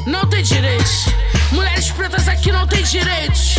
Não 0.06 0.24
tem 0.26 0.42
direitos. 0.42 1.06
Mulheres 1.50 1.90
pretas 1.90 2.28
aqui 2.28 2.50
não 2.50 2.66
tem 2.66 2.82
direitos. 2.82 3.53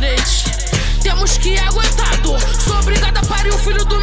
Direitos. 0.00 0.44
Temos 1.02 1.38
que 1.38 1.58
aguentar 1.58 2.20
dor. 2.20 2.38
Sou 2.40 2.78
obrigada 2.78 3.18
a 3.18 3.26
parir 3.26 3.52
o 3.52 3.58
filho 3.58 3.84
do 3.84 3.97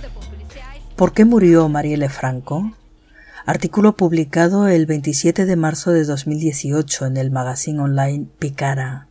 por 0.00 0.24
policiais. 0.26 0.82
¿Por 0.96 1.12
qué 1.12 1.24
murió 1.24 1.68
Marielle 1.68 2.08
Franco? 2.08 2.72
Artículo 3.44 3.96
publicado 3.96 4.68
el 4.68 4.86
27 4.86 5.46
de 5.46 5.56
marzo 5.56 5.90
de 5.90 6.04
2018 6.04 7.06
en 7.06 7.16
el 7.16 7.30
magazine 7.30 7.80
online 7.80 8.26
Picara. 8.38 9.08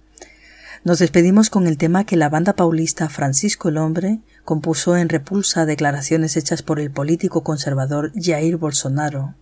Nos 0.84 1.00
despedimos 1.00 1.50
con 1.50 1.68
el 1.68 1.78
tema 1.78 2.06
que 2.06 2.16
la 2.16 2.30
banda 2.30 2.54
paulista 2.54 3.10
Francisco 3.10 3.70
el 3.70 3.78
Hombre 3.78 4.20
compuso 4.46 4.98
en 4.98 5.10
repulsa 5.10 5.62
a 5.62 5.66
declaraciones 5.66 6.38
hechas 6.38 6.64
por 6.64 6.80
el 6.80 6.90
político 6.90 7.44
conservador 7.44 8.12
Jair 8.16 8.58
Bolsonaro. 8.58 9.36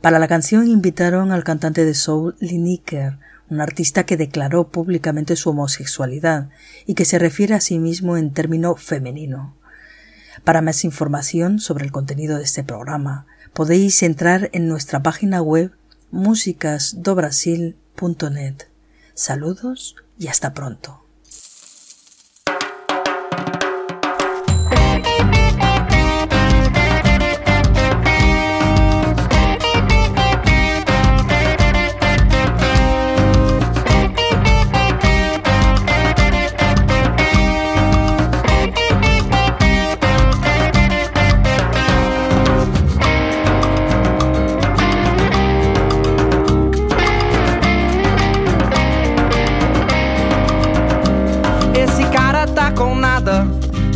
Para 0.00 0.18
la 0.18 0.28
canción 0.28 0.68
invitaron 0.68 1.32
al 1.32 1.42
cantante 1.42 1.84
de 1.84 1.94
soul 1.94 2.36
Lineker, 2.38 3.18
un 3.50 3.60
artista 3.60 4.04
que 4.04 4.16
declaró 4.16 4.68
públicamente 4.68 5.34
su 5.36 5.50
homosexualidad 5.50 6.50
y 6.86 6.94
que 6.94 7.04
se 7.04 7.18
refiere 7.18 7.54
a 7.54 7.60
sí 7.60 7.78
mismo 7.78 8.16
en 8.16 8.32
término 8.32 8.76
femenino. 8.76 9.56
Para 10.48 10.62
más 10.62 10.82
información 10.82 11.60
sobre 11.60 11.84
el 11.84 11.92
contenido 11.92 12.38
de 12.38 12.44
este 12.44 12.64
programa, 12.64 13.26
podéis 13.52 14.02
entrar 14.02 14.48
en 14.54 14.66
nuestra 14.66 15.02
página 15.02 15.42
web 15.42 15.72
musicasdobrasil.net. 16.10 18.54
Saludos 19.12 19.96
y 20.18 20.28
hasta 20.28 20.54
pronto. 20.54 21.04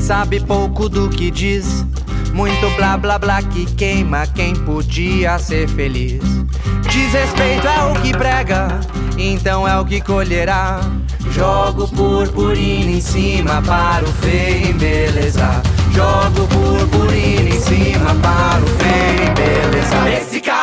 Sabe 0.02 0.40
pouco 0.40 0.88
do 0.88 1.08
que 1.08 1.30
diz. 1.30 1.86
Muito 2.32 2.68
blá 2.76 2.96
blá 2.96 3.18
blá 3.18 3.40
que 3.40 3.64
queima 3.74 4.26
quem 4.26 4.54
podia 4.54 5.38
ser 5.38 5.68
feliz. 5.68 6.22
Desrespeito 6.90 7.68
é 7.68 7.84
o 7.84 7.94
que 8.02 8.12
prega, 8.12 8.80
então 9.16 9.66
é 9.66 9.78
o 9.78 9.84
que 9.84 10.00
colherá. 10.00 10.80
Jogo 11.30 11.86
purpurina 11.88 12.90
em 12.90 13.00
cima 13.00 13.62
para 13.62 14.04
o 14.04 14.12
feio 14.14 14.70
embelezar. 14.70 15.62
Jogo 15.92 16.48
purpurina 16.48 17.48
em 17.48 17.60
cima 17.60 18.14
para 18.16 18.60
o 18.60 18.66
feio 18.66 19.30
embelezar. 19.30 20.08
Esse 20.08 20.40
cara 20.40 20.61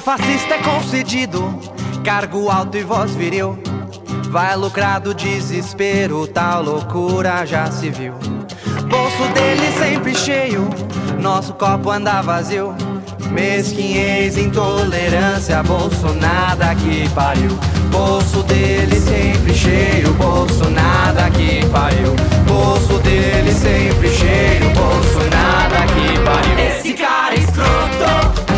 Fascista 0.00 0.54
é 0.54 0.58
concedido 0.58 1.58
cargo 2.02 2.48
alto 2.50 2.76
e 2.76 2.82
voz 2.82 3.10
viril. 3.14 3.58
Vai 4.30 4.56
lucrar 4.56 4.98
do 4.98 5.12
desespero, 5.12 6.26
tal 6.26 6.62
loucura 6.62 7.44
já 7.44 7.70
se 7.70 7.90
viu. 7.90 8.14
Bolso 8.88 9.32
dele 9.34 9.70
sempre 9.78 10.14
cheio, 10.14 10.68
nosso 11.20 11.52
copo 11.52 11.90
anda 11.90 12.22
vazio. 12.22 12.74
Mesquinhez, 13.30 14.38
intolerância, 14.38 15.62
bolso 15.62 16.14
nada 16.14 16.74
que 16.74 17.08
pariu. 17.10 17.50
Bolso 17.90 18.42
dele 18.44 18.98
sempre 18.98 19.54
cheio, 19.54 20.12
bolso 20.14 20.68
nada 20.70 21.30
que 21.30 21.64
pariu. 21.66 22.16
Bolso 22.48 22.98
dele 23.00 23.52
sempre 23.52 24.08
cheio, 24.08 24.70
bolso 24.70 25.20
nada 25.30 25.86
que 25.86 26.18
pariu. 26.20 26.58
Esse 26.58 26.94
cara 26.94 27.34
é 27.34 27.38
escroto. 27.38 28.49